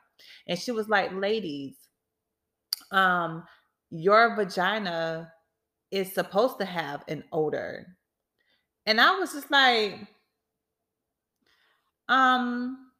And 0.46 0.58
she 0.58 0.70
was 0.70 0.88
like, 0.88 1.12
ladies, 1.12 1.74
um, 2.90 3.44
your 3.90 4.34
vagina 4.36 5.32
is 5.90 6.12
supposed 6.12 6.58
to 6.58 6.64
have 6.64 7.04
an 7.08 7.24
odor. 7.32 7.86
And 8.86 9.00
I 9.00 9.18
was 9.18 9.32
just 9.32 9.50
like, 9.50 9.94
um, 12.08 12.90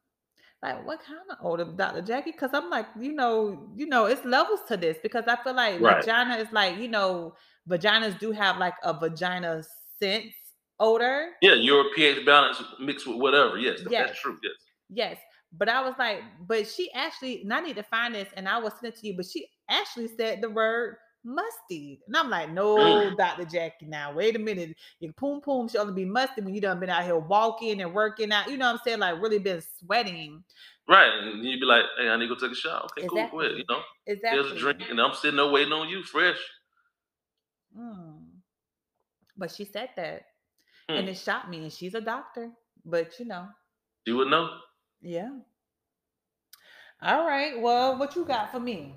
like 0.63 0.85
what 0.85 0.99
kind 1.03 1.19
of 1.29 1.37
odor, 1.43 1.65
Dr. 1.65 2.01
Jackie? 2.01 2.31
Because 2.31 2.51
I'm 2.53 2.69
like, 2.69 2.87
you 2.99 3.13
know, 3.13 3.69
you 3.75 3.85
know, 3.87 4.05
it's 4.05 4.25
levels 4.25 4.61
to 4.67 4.77
this 4.77 4.97
because 5.03 5.25
I 5.27 5.35
feel 5.43 5.55
like 5.55 5.79
Right. 5.79 5.97
vagina 6.03 6.37
is 6.37 6.51
like, 6.51 6.77
you 6.77 6.87
know, 6.87 7.35
vaginas 7.69 8.17
do 8.19 8.31
have 8.31 8.57
like 8.57 8.73
a 8.83 8.97
vagina 8.97 9.63
sense 9.99 10.33
odor. 10.79 11.31
Yeah, 11.41 11.53
your 11.53 11.85
pH 11.95 12.25
balance 12.25 12.61
mixed 12.79 13.05
with 13.05 13.17
whatever. 13.17 13.57
Yes, 13.57 13.81
Yes. 13.89 14.07
that's 14.09 14.19
true. 14.19 14.39
Yes. 14.41 14.53
Yes. 14.89 15.17
But 15.57 15.69
I 15.69 15.81
was 15.81 15.95
like, 15.97 16.21
but 16.47 16.67
she 16.67 16.91
actually, 16.93 17.41
and 17.43 17.53
I 17.53 17.61
need 17.61 17.75
to 17.77 17.83
find 17.83 18.15
this 18.15 18.27
and 18.35 18.47
I 18.47 18.57
will 18.57 18.71
send 18.71 18.93
it 18.93 18.99
to 18.99 19.07
you, 19.07 19.15
but 19.15 19.25
she 19.25 19.47
actually 19.69 20.09
said 20.17 20.41
the 20.41 20.49
word 20.49 20.97
musty. 21.23 22.01
And 22.07 22.15
I'm 22.17 22.29
like, 22.29 22.51
no, 22.51 22.75
Mm. 22.77 23.17
Dr. 23.17 23.45
Jackie, 23.45 23.85
now 23.87 24.13
wait 24.13 24.35
a 24.35 24.39
minute. 24.39 24.75
Your 24.99 25.13
poom 25.13 25.41
poom 25.41 25.67
should 25.67 25.79
only 25.81 25.93
be 25.93 26.05
musty 26.05 26.41
when 26.41 26.53
you 26.53 26.61
done 26.61 26.79
been 26.79 26.89
out 26.89 27.03
here 27.03 27.17
walking 27.17 27.81
and 27.81 27.93
working 27.93 28.31
out. 28.31 28.49
You 28.49 28.57
know 28.57 28.65
what 28.67 28.73
I'm 28.79 28.81
saying? 28.85 28.99
Like 28.99 29.21
really 29.21 29.39
been 29.39 29.61
sweating. 29.79 30.43
Right. 30.87 31.09
And 31.09 31.43
you'd 31.43 31.59
be 31.59 31.65
like, 31.65 31.83
hey, 31.97 32.09
I 32.09 32.17
need 32.17 32.27
to 32.27 32.35
go 32.35 32.39
take 32.39 32.51
a 32.51 32.55
shower. 32.59 32.85
Okay, 32.97 33.07
cool. 33.07 33.27
Go 33.31 33.39
ahead. 33.41 33.51
Exactly. 33.53 33.57
You 33.57 33.65
know, 33.69 33.81
Exactly. 34.07 34.41
there's 34.41 34.51
a 34.51 34.59
drink, 34.59 34.81
and 34.89 35.01
I'm 35.01 35.13
sitting 35.15 35.37
there 35.37 35.49
waiting 35.49 35.73
on 35.73 35.89
you, 35.89 36.03
fresh. 36.03 36.37
Mm. 37.77 38.19
But 39.37 39.51
she 39.51 39.65
said 39.65 39.89
that. 39.97 40.23
Hmm. 40.89 40.95
And 40.97 41.09
it 41.09 41.17
shocked 41.17 41.49
me. 41.49 41.57
And 41.63 41.73
she's 41.73 41.95
a 41.95 42.01
doctor. 42.01 42.51
But 42.85 43.19
you 43.19 43.25
know, 43.25 43.47
She 44.07 44.13
would 44.13 44.27
know. 44.27 44.49
Yeah. 45.05 45.29
All 47.01 47.25
right. 47.27 47.61
Well, 47.61 47.97
what 47.97 48.15
you 48.15 48.25
got 48.25 48.51
for 48.51 48.59
me? 48.59 48.95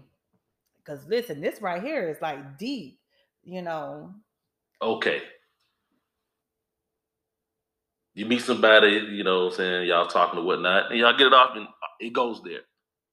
Because 0.78 1.06
listen, 1.06 1.40
this 1.40 1.60
right 1.60 1.82
here 1.82 2.08
is 2.08 2.22
like 2.22 2.58
deep, 2.58 2.98
you 3.44 3.60
know. 3.60 4.14
Okay. 4.80 5.22
You 8.14 8.26
meet 8.26 8.40
somebody, 8.40 8.88
you 9.12 9.22
know 9.22 9.44
what 9.44 9.52
I'm 9.52 9.56
saying, 9.58 9.88
y'all 9.88 10.06
talking 10.08 10.40
or 10.40 10.44
whatnot, 10.44 10.90
and 10.90 10.98
y'all 10.98 11.16
get 11.16 11.28
it 11.28 11.32
off 11.32 11.56
and 11.56 11.66
uh, 11.66 11.96
it 12.00 12.12
goes 12.12 12.42
there, 12.42 12.62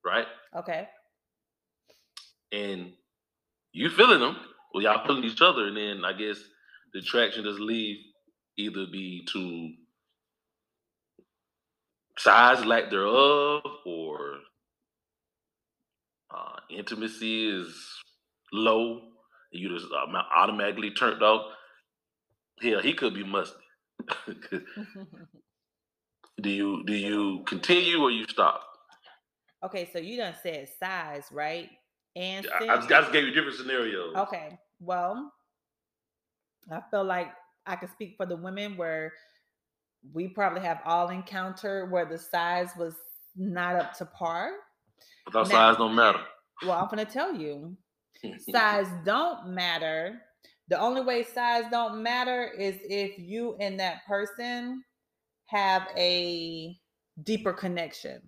right? 0.04 0.26
Okay. 0.56 0.88
And 2.52 2.94
you 3.72 3.90
feeling 3.90 4.20
them, 4.20 4.38
well, 4.74 4.82
y'all 4.82 5.06
feeling 5.06 5.26
each 5.26 5.42
other, 5.42 5.68
and 5.68 5.78
then 5.78 6.06
I 6.06 6.14
guess 6.14 6.40
the 6.94 7.00
attraction 7.00 7.44
does 7.44 7.60
leave 7.60 7.98
either 8.58 8.86
be 8.92 9.28
to 9.34 9.74
size 12.18 12.66
lack 12.66 12.90
thereof 12.90 13.62
or 13.86 14.38
uh, 16.36 16.56
intimacy 16.70 17.50
is 17.50 17.76
low 18.54 19.02
and 19.52 19.62
you 19.62 19.70
just 19.70 19.92
uh, 19.92 20.08
automatically 20.36 20.92
turned 20.92 21.22
off 21.24 21.52
Yeah, 22.62 22.82
he 22.82 22.94
could 22.94 23.14
be 23.14 23.24
musty. 23.24 23.58
do 26.42 26.50
you 26.50 26.84
do 26.86 26.94
you 26.94 27.44
continue 27.48 28.02
or 28.02 28.12
you 28.12 28.26
stop? 28.30 28.62
Okay, 29.64 29.90
so 29.92 30.00
you 30.00 30.18
done 30.18 30.36
said 30.44 30.70
size, 30.80 31.26
right? 31.32 31.70
And 32.16 32.48
I, 32.62 32.76
I 32.76 32.88
just 32.88 33.12
gave 33.12 33.26
you 33.26 33.32
different 33.32 33.58
scenarios. 33.58 34.16
Okay, 34.16 34.58
well, 34.80 35.32
I 36.72 36.82
feel 36.92 37.04
like 37.04 37.32
I 37.66 37.76
can 37.76 37.90
speak 37.90 38.16
for 38.16 38.26
the 38.26 38.36
women 38.36 38.78
where 38.78 39.12
we 40.14 40.28
probably 40.28 40.62
have 40.62 40.80
all 40.86 41.10
encountered 41.10 41.92
where 41.92 42.06
the 42.06 42.18
size 42.18 42.70
was 42.78 42.96
not 43.36 43.76
up 43.76 43.94
to 43.98 44.06
par. 44.06 44.52
But 45.26 45.36
our 45.36 45.46
size 45.46 45.78
don't 45.78 45.96
matter. 45.96 46.20
Well, 46.62 46.72
I'm 46.72 46.88
gonna 46.90 47.06
tell 47.06 47.34
you, 47.34 47.76
size 48.50 48.88
don't 49.04 49.50
matter. 49.50 50.22
The 50.68 50.80
only 50.80 51.02
way 51.02 51.24
size 51.24 51.66
don't 51.70 52.02
matter 52.02 52.50
is 52.58 52.78
if 52.84 53.20
you 53.20 53.56
and 53.60 53.80
that 53.80 54.06
person 54.08 54.84
have 55.48 55.88
a 55.96 56.76
deeper 57.24 57.54
connection. 57.54 58.22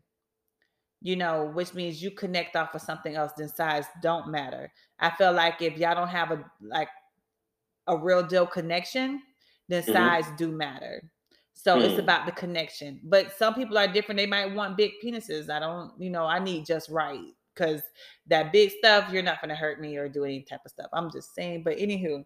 You 1.02 1.16
know, 1.16 1.52
which 1.54 1.76
means 1.76 2.02
you 2.02 2.10
connect 2.10 2.56
off 2.56 2.74
of 2.74 2.82
something 2.82 3.16
else, 3.16 3.32
then 3.38 3.50
size 3.50 3.86
don't 4.02 4.30
matter. 4.30 4.72
I 5.00 5.12
feel 5.12 5.32
like 5.32 5.62
if 5.62 5.78
y'all 5.78 5.94
don't 5.94 6.08
have 6.08 6.32
a 6.32 6.44
like 6.60 6.90
a 7.86 7.96
real 7.96 8.24
deal 8.24 8.48
connection, 8.48 9.22
then 9.70 9.84
mm-hmm. 9.84 9.94
size 9.94 10.26
do 10.38 10.52
matter. 10.52 11.04
So 11.58 11.76
mm. 11.76 11.84
it's 11.84 11.98
about 11.98 12.28
the 12.28 12.32
connection. 12.32 13.00
But 13.04 13.36
some 13.36 13.56
people 13.56 13.80
are 13.80 13.88
different. 13.88 14.18
They 14.18 14.28
might 14.28 14.54
want 14.54 14.78
big 14.78 14.92
penises. 15.04 15.50
I 15.50 15.60
don't, 15.60 15.92
you 15.98 16.12
know, 16.12 16.26
I 16.26 16.38
need 16.38 16.68
just 16.68 16.88
right 16.88 17.34
because 17.56 17.82
that 18.28 18.54
big 18.54 18.72
stuff, 18.78 19.12
you're 19.12 19.24
not 19.24 19.42
going 19.42 19.50
to 19.50 19.56
hurt 19.56 19.82
me 19.82 19.98
or 19.98 20.08
do 20.08 20.24
any 20.24 20.44
type 20.44 20.60
of 20.64 20.72
stuff. 20.72 20.86
I'm 20.94 21.12
just 21.12 21.34
saying. 21.34 21.64
But 21.64 21.78
anywho, 21.78 22.24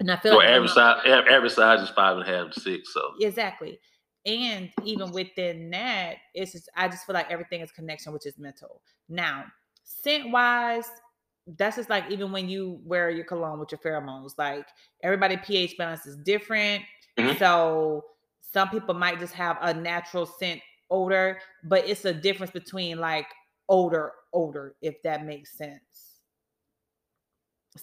and 0.00 0.10
I 0.10 0.16
feel 0.16 0.32
so 0.32 0.38
like 0.38 0.48
average 0.48 0.70
size, 0.70 1.00
average 1.06 1.52
size 1.52 1.80
is 1.80 1.88
five 1.90 2.18
and 2.18 2.28
a 2.28 2.30
half 2.30 2.52
to 2.52 2.60
six. 2.60 2.92
So 2.92 3.00
exactly. 3.20 3.80
And 4.26 4.70
even 4.84 5.12
within 5.12 5.70
that, 5.70 6.16
it's 6.34 6.52
just 6.52 6.68
I 6.76 6.88
just 6.88 7.06
feel 7.06 7.14
like 7.14 7.30
everything 7.30 7.62
is 7.62 7.72
connection, 7.72 8.12
which 8.12 8.26
is 8.26 8.38
mental. 8.38 8.82
Now, 9.08 9.46
scent 9.82 10.30
wise, 10.30 10.90
that's 11.46 11.76
just 11.76 11.88
like 11.88 12.04
even 12.10 12.30
when 12.32 12.50
you 12.50 12.80
wear 12.84 13.08
your 13.08 13.24
cologne 13.24 13.58
with 13.58 13.72
your 13.72 13.78
pheromones, 13.78 14.32
like 14.36 14.66
everybody 15.02 15.38
pH 15.38 15.78
balance 15.78 16.04
is 16.04 16.16
different. 16.18 16.82
Mm-hmm. 17.18 17.38
So 17.38 18.04
some 18.52 18.68
people 18.68 18.94
might 18.94 19.18
just 19.18 19.34
have 19.34 19.58
a 19.62 19.72
natural 19.72 20.26
scent 20.26 20.60
odor, 20.90 21.38
but 21.64 21.88
it's 21.88 22.04
a 22.04 22.12
difference 22.12 22.52
between 22.52 22.98
like 22.98 23.26
odor, 23.68 24.12
odor, 24.32 24.76
if 24.82 25.02
that 25.02 25.24
makes 25.24 25.56
sense. 25.56 26.20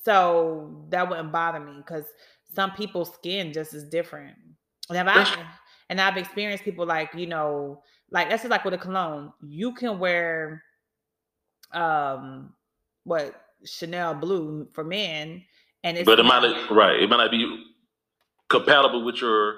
So 0.04 0.86
that 0.90 1.10
wouldn't 1.10 1.32
bother 1.32 1.60
me 1.60 1.74
because 1.78 2.06
some 2.54 2.72
people's 2.72 3.14
skin 3.14 3.52
just 3.52 3.74
is 3.74 3.86
different. 3.90 4.38
And 4.90 5.10
I 5.10 5.46
and 5.90 6.00
I've 6.00 6.18
experienced 6.18 6.64
people 6.64 6.86
like, 6.86 7.14
you 7.16 7.26
know, 7.26 7.82
like 8.12 8.30
that's 8.30 8.44
just 8.44 8.52
like 8.52 8.64
with 8.66 8.76
a 8.76 8.78
cologne. 8.78 9.34
You 9.42 9.74
can 9.74 9.98
wear 9.98 10.64
um 11.74 12.54
what 13.04 13.42
Chanel 13.66 14.14
blue 14.14 14.68
for 14.74 14.84
men 14.84 15.44
and 15.84 15.98
it's 15.98 16.06
but 16.06 16.20
it 16.20 16.24
might 16.24 16.42
not, 16.42 16.72
right, 16.72 17.02
it 17.02 17.10
might 17.10 17.18
not 17.18 17.32
be 17.32 17.66
compatible 18.50 19.04
with 19.04 19.22
your 19.22 19.56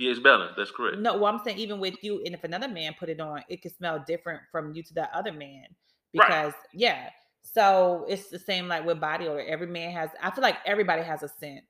pH 0.00 0.22
balance. 0.22 0.52
That's 0.56 0.70
correct. 0.70 0.98
No, 0.98 1.18
well, 1.18 1.26
I'm 1.26 1.40
saying 1.44 1.58
even 1.58 1.78
with 1.78 2.02
you, 2.02 2.22
and 2.24 2.34
if 2.34 2.42
another 2.42 2.68
man 2.68 2.94
put 2.98 3.10
it 3.10 3.20
on, 3.20 3.42
it 3.50 3.60
could 3.60 3.76
smell 3.76 4.02
different 4.06 4.40
from 4.50 4.72
you 4.72 4.82
to 4.82 4.94
that 4.94 5.10
other 5.14 5.32
man 5.32 5.64
because 6.12 6.52
right. 6.54 6.72
yeah. 6.72 7.10
So 7.42 8.06
it's 8.08 8.28
the 8.28 8.38
same 8.38 8.66
like 8.66 8.84
with 8.84 9.00
body 9.00 9.28
odor. 9.28 9.44
Every 9.46 9.66
man 9.66 9.92
has. 9.92 10.10
I 10.22 10.30
feel 10.30 10.42
like 10.42 10.56
everybody 10.64 11.02
has 11.02 11.22
a 11.22 11.28
scent. 11.28 11.60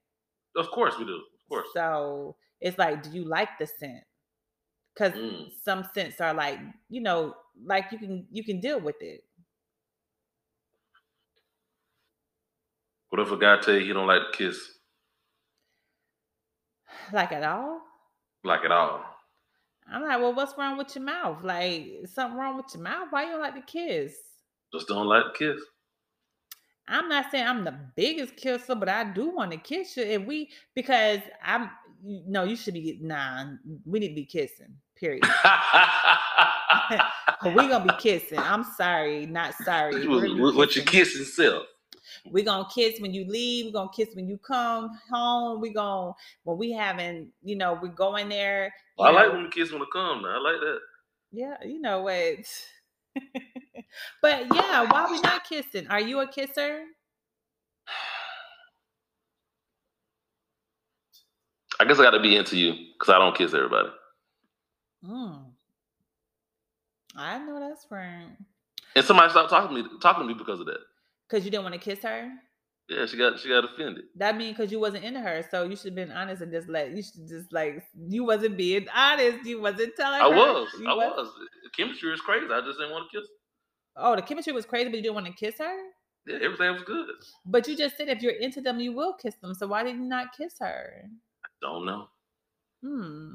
Of 0.57 0.71
course 0.71 0.95
we 0.99 1.05
do. 1.05 1.15
Of 1.15 1.49
course. 1.49 1.69
So 1.75 2.37
it's 2.61 2.79
like, 2.79 3.03
do 3.03 3.11
you 3.11 3.25
like 3.25 3.49
the 3.59 3.67
scent? 3.67 4.05
Because 4.95 5.13
mm. 5.13 5.49
some 5.65 5.89
scents 5.93 6.21
are 6.21 6.35
like, 6.35 6.59
you 6.89 7.01
know, 7.01 7.35
like 7.65 7.87
you 7.91 7.99
can 7.99 8.27
you 8.31 8.45
can 8.45 8.61
deal 8.61 8.81
with 8.81 8.97
it. 9.01 9.25
What 13.09 13.21
if 13.21 13.33
a 13.33 13.37
guy 13.37 13.59
tell 13.61 13.75
you 13.75 13.81
he 13.81 13.93
don't 13.93 14.07
like 14.07 14.23
to 14.31 14.39
kiss? 14.39 14.71
Like 17.13 17.33
at 17.33 17.43
all? 17.43 17.81
Like 18.45 18.65
at 18.65 18.73
all. 18.73 19.05
I'm 19.93 20.03
like, 20.03 20.21
well, 20.21 20.35
what's 20.35 20.57
wrong 20.57 20.79
with 20.79 20.95
your 20.95 21.05
mouth? 21.05 21.43
Like, 21.43 21.89
something 22.13 22.39
wrong 22.39 22.57
with 22.57 22.67
your 22.75 22.83
mouth? 22.83 23.09
Why 23.11 23.25
you 23.25 23.33
don't 23.33 23.41
like 23.41 23.55
to 23.55 23.63
kiss? 23.63 24.15
Just 24.73 24.89
don't 24.89 25.07
like 25.07 25.25
to 25.25 25.39
kiss. 25.55 25.63
I'm 26.87 27.09
not 27.09 27.31
saying 27.31 27.47
I'm 27.47 27.65
the 27.65 27.77
biggest 27.97 28.37
kisser, 28.37 28.75
but 28.75 28.89
I 28.89 29.05
do 29.05 29.31
want 29.31 29.53
to 29.53 29.57
kiss 29.57 29.97
you. 29.97 30.05
If 30.05 30.27
we, 30.27 30.51
because 30.75 31.21
I'm, 31.43 31.71
no, 32.03 32.45
you 32.45 32.57
should 32.57 32.75
be, 32.75 32.99
nah, 33.01 33.45
we 33.85 34.01
need 34.01 34.09
to 34.09 34.15
be 34.15 34.25
kissing, 34.25 34.75
period. 34.97 35.25
we 37.45 37.69
gonna 37.69 37.85
be 37.85 37.95
kissing. 37.99 38.39
I'm 38.39 38.65
sorry, 38.77 39.27
not 39.27 39.55
sorry. 39.65 40.07
What, 40.07 40.55
what 40.55 40.77
you 40.77 40.83
kissing 40.83 41.25
self? 41.25 41.67
We're 42.27 42.45
gonna 42.45 42.69
kiss 42.75 43.01
when 43.01 43.13
you 43.13 43.25
leave, 43.27 43.67
we're 43.67 43.73
gonna 43.73 43.91
kiss 43.95 44.15
when 44.15 44.29
you 44.29 44.39
come 44.39 44.99
home, 45.11 45.61
we 45.61 45.73
gonna 45.73 46.13
when 46.45 46.59
we 46.59 46.73
having, 46.73 47.29
you 47.43 47.57
know, 47.57 47.79
we 47.81 47.89
go 47.91 48.17
in 48.17 48.29
there. 48.29 48.73
I 48.99 49.11
know, 49.11 49.17
like 49.17 49.33
when 49.33 49.45
the 49.45 49.51
kids 49.51 49.73
wanna 49.73 49.87
come 49.93 50.23
now. 50.23 50.37
I 50.37 50.39
like 50.39 50.61
that. 50.61 50.79
Yeah, 51.33 51.57
you 51.65 51.81
know 51.81 52.03
what. 52.03 52.39
but 54.23 54.55
yeah, 54.55 54.83
why 54.91 55.07
we 55.11 55.21
not 55.21 55.45
kissing? 55.45 55.87
Are 55.89 56.01
you 56.01 56.21
a 56.21 56.27
kisser? 56.27 56.85
I 61.81 61.85
guess 61.85 61.99
I 61.99 62.03
got 62.03 62.11
to 62.11 62.21
be 62.21 62.37
into 62.37 62.59
you 62.59 62.75
because 62.93 63.15
I 63.15 63.19
don't 63.19 63.35
kiss 63.35 63.55
everybody. 63.55 63.89
Mm. 65.03 65.45
I 67.17 67.39
know 67.39 67.59
that's 67.59 67.87
right. 67.91 68.37
And 68.95 69.05
somebody 69.05 69.31
stopped 69.31 69.49
talking 69.49 69.75
to 69.75 69.83
me, 69.83 69.89
talking 70.03 70.23
to 70.23 70.29
me 70.29 70.35
because 70.35 70.61
of 70.61 70.67
that. 70.67 70.81
Because 71.31 71.45
you 71.45 71.51
didn't 71.51 71.65
want 71.65 71.75
to 71.75 71.81
kiss 71.81 72.03
her? 72.03 72.31
Yeah, 72.89 73.07
she 73.07 73.17
got 73.17 73.39
she 73.39 73.49
got 73.49 73.65
offended. 73.65 74.05
That 74.17 74.37
means 74.37 74.57
because 74.57 74.73
you 74.73 74.81
wasn't 74.81 75.05
into 75.05 75.21
her, 75.21 75.45
so 75.49 75.63
you 75.63 75.77
should 75.77 75.87
have 75.87 75.95
been 75.95 76.11
honest 76.11 76.43
and 76.43 76.51
just 76.51 76.69
let 76.69 76.91
you 76.91 77.03
should 77.03 77.29
just 77.29 77.53
like 77.53 77.85
you 77.95 78.25
wasn't 78.25 78.57
being 78.57 78.87
honest. 78.93 79.47
You 79.47 79.61
wasn't 79.61 79.95
telling. 79.97 80.21
I 80.21 80.29
her. 80.29 80.35
was. 80.35 80.69
You 80.81 80.89
I 80.89 80.95
was. 80.95 81.29
The 81.63 81.71
chemistry 81.77 82.13
is 82.13 82.21
crazy. 82.21 82.47
I 82.53 82.61
just 82.63 82.79
didn't 82.81 82.91
want 82.91 83.09
to 83.09 83.17
kiss. 83.17 83.29
Her. 83.29 84.03
Oh, 84.03 84.17
the 84.17 84.23
chemistry 84.23 84.53
was 84.53 84.67
crazy, 84.67 84.89
but 84.89 84.97
you 84.97 85.03
didn't 85.03 85.15
want 85.15 85.27
to 85.27 85.33
kiss 85.33 85.55
her. 85.59 85.77
Yeah, 86.27 86.39
everything 86.43 86.73
was 86.73 86.83
good. 86.83 87.07
But 87.47 87.69
you 87.69 87.77
just 87.77 87.97
said 87.97 88.09
if 88.09 88.23
you're 88.23 88.33
into 88.33 88.61
them, 88.61 88.81
you 88.81 88.93
will 88.93 89.13
kiss 89.15 89.37
them. 89.37 89.55
So 89.55 89.69
why 89.69 89.85
did 89.85 89.95
you 89.95 90.03
not 90.03 90.37
kiss 90.37 90.55
her? 90.59 91.05
I 91.45 91.49
don't 91.63 91.87
know. 91.87 92.09
Hmm. 92.83 93.35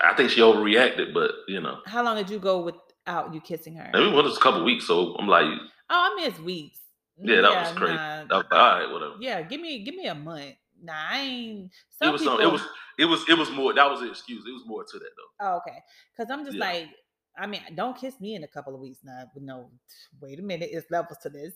I 0.00 0.14
think 0.14 0.30
she 0.30 0.40
overreacted, 0.40 1.12
but 1.12 1.32
you 1.48 1.60
know. 1.60 1.78
How 1.86 2.04
long 2.04 2.16
did 2.16 2.30
you 2.30 2.38
go 2.38 2.62
without 2.62 3.34
you 3.34 3.40
kissing 3.40 3.74
her? 3.74 3.90
I 3.92 3.98
mean, 3.98 4.14
well, 4.14 4.24
it's 4.28 4.36
a 4.36 4.40
couple 4.40 4.62
weeks, 4.64 4.86
so 4.86 5.16
I'm 5.16 5.26
like. 5.26 5.46
Oh, 5.90 6.16
I 6.16 6.24
miss 6.24 6.38
weeks. 6.38 6.78
Yeah, 7.18 7.42
that 7.42 7.52
yeah, 7.52 7.60
was 7.62 7.78
crazy. 7.78 7.94
Nah, 7.94 8.24
that 8.24 8.30
was, 8.30 8.44
all 8.50 8.58
right, 8.58 8.90
whatever. 8.90 9.14
Yeah, 9.20 9.42
give 9.42 9.60
me 9.60 9.84
give 9.84 9.94
me 9.94 10.06
a 10.06 10.14
month. 10.14 10.54
Nah, 10.82 10.92
I 10.94 11.20
ain't. 11.20 11.70
Some 11.90 12.08
it 12.08 12.12
was 12.12 12.22
people, 12.22 12.36
some, 12.36 12.46
it 12.46 12.52
was 12.52 12.62
it 12.98 13.04
was 13.04 13.24
it 13.28 13.38
was 13.38 13.50
more. 13.50 13.72
That 13.72 13.90
was 13.90 14.02
an 14.02 14.08
excuse. 14.08 14.44
It 14.46 14.52
was 14.52 14.66
more 14.66 14.84
to 14.84 14.98
that 14.98 15.10
though. 15.16 15.46
Oh, 15.46 15.56
okay. 15.58 15.78
Because 16.16 16.30
I'm 16.30 16.44
just 16.44 16.56
yeah. 16.56 16.64
like, 16.64 16.88
I 17.38 17.46
mean, 17.46 17.60
don't 17.74 17.96
kiss 17.96 18.20
me 18.20 18.34
in 18.34 18.44
a 18.44 18.48
couple 18.48 18.74
of 18.74 18.80
weeks 18.80 18.98
now. 19.04 19.24
No, 19.36 19.70
wait 20.20 20.38
a 20.38 20.42
minute. 20.42 20.70
It's 20.72 20.90
levels 20.90 21.18
to 21.22 21.30
this. 21.30 21.54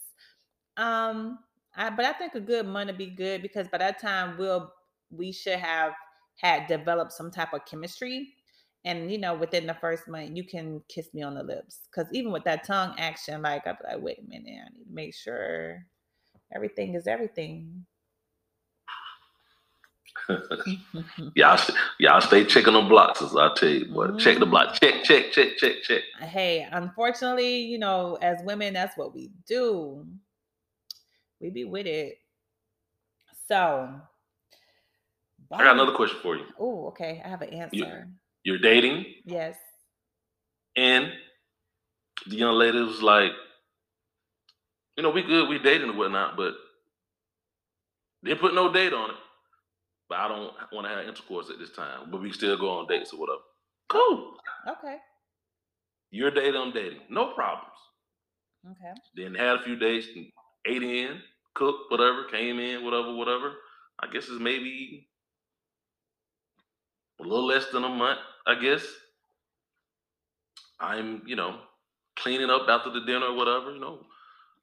Um, 0.77 1.40
I 1.77 1.90
but 1.90 2.05
I 2.05 2.12
think 2.12 2.35
a 2.35 2.40
good 2.40 2.66
month 2.66 2.88
would 2.88 2.99
be 2.99 3.11
good 3.11 3.42
because 3.42 3.68
by 3.68 3.79
that 3.79 4.01
time 4.01 4.37
we'll 4.38 4.73
we 5.11 5.33
should 5.33 5.59
have 5.59 5.92
had 6.37 6.68
developed 6.68 7.12
some 7.12 7.31
type 7.31 7.53
of 7.53 7.64
chemistry 7.64 8.35
and 8.85 9.11
you 9.11 9.19
know 9.19 9.35
within 9.35 9.67
the 9.67 9.75
first 9.75 10.09
month 10.09 10.31
you 10.35 10.45
can 10.45 10.81
kiss 10.88 11.12
me 11.12 11.23
on 11.23 11.35
the 11.35 11.43
lips 11.43 11.81
because 11.91 12.11
even 12.12 12.33
with 12.33 12.45
that 12.45 12.64
tongue 12.64 12.95
action 12.99 13.43
like 13.43 13.67
i'm 13.67 13.77
like 13.85 14.01
wait 14.01 14.19
a 14.19 14.29
minute 14.29 14.61
i 14.64 14.69
need 14.77 14.85
to 14.85 14.93
make 14.93 15.14
sure 15.14 15.85
everything 16.55 16.95
is 16.95 17.07
everything 17.07 17.85
y'all, 21.35 21.59
y'all 21.99 22.21
stay 22.21 22.45
checking 22.45 22.73
the 22.73 22.83
blocks, 22.83 23.23
as 23.23 23.35
I 23.37 23.53
tell 23.55 23.69
you, 23.69 23.87
boy. 23.87 24.09
Mm-hmm. 24.09 24.19
Check 24.19 24.38
the 24.38 24.47
block. 24.47 24.75
Check, 24.75 25.05
check, 25.05 25.33
check, 25.33 25.57
check, 25.57 25.83
check. 25.83 26.03
Hey, 26.21 26.67
unfortunately, 26.71 27.61
you 27.62 27.79
know, 27.79 28.19
as 28.21 28.43
women, 28.43 28.75
that's 28.75 28.97
what 28.97 29.14
we 29.14 29.31
do. 29.47 30.07
We 31.41 31.51
be 31.51 31.64
with 31.64 31.87
it. 31.87 32.19
So, 33.47 33.88
I 35.53 35.64
got 35.64 35.75
another 35.75 35.93
question 35.93 36.19
for 36.23 36.37
you. 36.37 36.45
Oh, 36.59 36.88
okay. 36.88 37.23
I 37.25 37.29
have 37.29 37.43
an 37.43 37.51
answer. 37.51 37.77
You, 37.77 38.12
you're 38.49 38.59
dating. 38.59 39.05
Yes. 39.27 39.57
And 40.75 41.13
the 42.27 42.37
young 42.37 42.55
lady 42.55 42.81
was 42.81 43.03
like, 43.03 43.33
you 44.97 45.03
know, 45.03 45.11
we 45.11 45.23
good, 45.23 45.51
we 45.51 45.59
dating 45.59 45.91
and 45.91 45.99
whatnot, 45.99 46.37
but 46.37 46.55
didn't 48.25 48.41
put 48.41 48.55
no 48.55 48.73
date 48.73 48.95
on 48.95 49.11
it. 49.11 49.17
But 50.09 50.19
I 50.19 50.29
don't 50.29 50.53
want 50.73 50.87
to 50.87 50.89
have 50.89 51.07
intercourse 51.07 51.51
at 51.51 51.59
this 51.59 51.73
time. 51.73 52.11
But 52.11 52.23
we 52.23 52.33
still 52.33 52.57
go 52.57 52.71
on 52.71 52.87
dates 52.87 53.13
or 53.13 53.21
whatever. 53.21 53.43
Cool. 53.91 54.35
Okay. 54.67 54.97
You're 56.11 56.31
dating, 56.31 56.59
I'm 56.59 56.73
dating. 56.73 57.01
No 57.11 57.35
problems. 57.35 57.69
Okay. 58.67 58.95
Then 59.15 59.35
had 59.35 59.57
a 59.57 59.63
few 59.63 59.77
days, 59.77 60.09
ate 60.67 60.83
in, 60.83 61.21
cooked, 61.55 61.91
whatever, 61.91 62.25
came 62.25 62.59
in, 62.59 62.83
whatever, 62.83 63.15
whatever. 63.15 63.53
I 64.03 64.07
guess 64.07 64.25
it's 64.25 64.41
maybe 64.41 65.07
a 67.21 67.23
little 67.25 67.47
less 67.47 67.67
than 67.73 67.85
a 67.85 67.89
month, 67.89 68.21
I 68.49 68.55
guess. 68.61 68.85
I'm, 70.81 71.23
you 71.27 71.37
know, 71.37 71.61
cleaning 72.17 72.51
up 72.51 72.69
after 72.69 72.91
the 72.91 73.01
dinner 73.07 73.27
or 73.27 73.37
whatever, 73.37 73.73
you 73.73 73.81
know, 73.81 74.01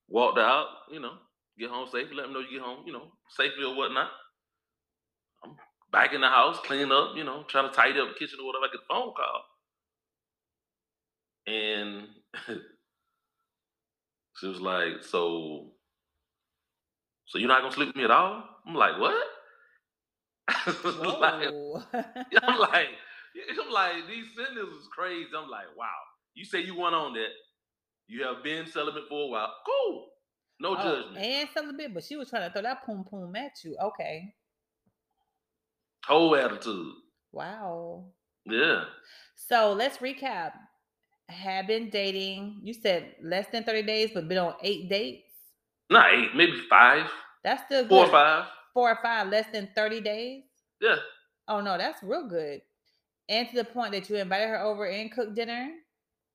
walked 0.07 0.39
out, 0.39 0.67
you 0.91 0.99
know, 0.99 1.13
get 1.59 1.69
home 1.69 1.87
safely, 1.91 2.15
let 2.15 2.23
them 2.23 2.33
know 2.33 2.39
you 2.39 2.59
get 2.59 2.65
home, 2.65 2.83
you 2.85 2.93
know, 2.93 3.11
safely 3.29 3.65
or 3.65 3.75
whatnot. 3.75 4.09
I'm 5.43 5.55
back 5.91 6.13
in 6.13 6.21
the 6.21 6.29
house, 6.29 6.59
cleaning 6.65 6.91
up, 6.91 7.15
you 7.15 7.23
know, 7.23 7.43
trying 7.47 7.69
to 7.69 7.75
tidy 7.75 7.99
up 7.99 8.09
the 8.09 8.19
kitchen 8.19 8.39
or 8.41 8.47
whatever. 8.47 8.65
I 8.65 8.69
get 8.69 8.81
a 8.81 8.93
phone 8.93 9.13
call. 9.13 9.43
And 11.47 12.07
she 14.39 14.47
was 14.47 14.61
like, 14.61 15.03
So, 15.03 15.71
so 17.27 17.37
you're 17.37 17.49
not 17.49 17.61
gonna 17.61 17.73
sleep 17.73 17.89
with 17.89 17.97
me 17.97 18.05
at 18.05 18.11
all? 18.11 18.43
I'm 18.67 18.73
like, 18.75 18.99
what? 18.99 19.15
like, 21.21 21.49
I'm 22.43 22.59
like, 22.59 22.87
I'm 23.65 23.71
like, 23.71 24.07
these 24.07 24.25
sentences 24.35 24.81
is 24.81 24.87
crazy. 24.95 25.29
I'm 25.37 25.49
like, 25.49 25.67
wow. 25.77 25.87
You 26.33 26.45
say 26.45 26.61
you 26.61 26.77
went 26.77 26.95
on 26.95 27.13
that. 27.13 27.29
You 28.07 28.23
have 28.23 28.43
been 28.43 28.67
celibate 28.67 29.07
for 29.09 29.23
a 29.23 29.27
while. 29.27 29.53
Cool. 29.65 30.07
No 30.59 30.75
oh, 30.77 30.83
judgment. 30.83 31.17
And 31.17 31.49
celibate, 31.53 31.93
but 31.93 32.03
she 32.03 32.15
was 32.15 32.29
trying 32.29 32.47
to 32.47 32.53
throw 32.53 32.61
that 32.61 32.85
poom 32.85 33.03
poom 33.09 33.35
at 33.35 33.51
you. 33.63 33.75
Okay. 33.81 34.33
Whole 36.05 36.35
attitude. 36.35 36.93
Wow. 37.31 38.05
Yeah. 38.45 38.83
So 39.35 39.73
let's 39.73 39.97
recap. 39.97 40.51
Have 41.27 41.67
been 41.67 41.89
dating. 41.89 42.59
You 42.63 42.73
said 42.73 43.15
less 43.23 43.47
than 43.51 43.63
30 43.63 43.81
days, 43.83 44.11
but 44.13 44.27
been 44.27 44.37
on 44.37 44.53
eight 44.61 44.89
dates. 44.89 45.23
Not 45.89 46.13
eight, 46.13 46.35
maybe 46.35 46.61
five. 46.69 47.09
That's 47.43 47.63
still 47.65 47.83
good. 47.83 47.89
Four 47.89 48.05
or 48.05 48.11
five. 48.11 48.45
Four 48.73 48.89
or 48.91 48.99
five, 49.01 49.29
less 49.29 49.47
than 49.51 49.69
30 49.75 50.01
days. 50.01 50.43
Yeah. 50.81 50.95
Oh 51.47 51.61
no, 51.61 51.77
that's 51.77 52.03
real 52.03 52.27
good. 52.27 52.61
And 53.27 53.49
to 53.49 53.55
the 53.55 53.63
point 53.63 53.91
that 53.93 54.09
you 54.09 54.17
invited 54.17 54.49
her 54.49 54.61
over 54.61 54.85
and 54.85 55.11
cooked 55.11 55.35
dinner. 55.35 55.69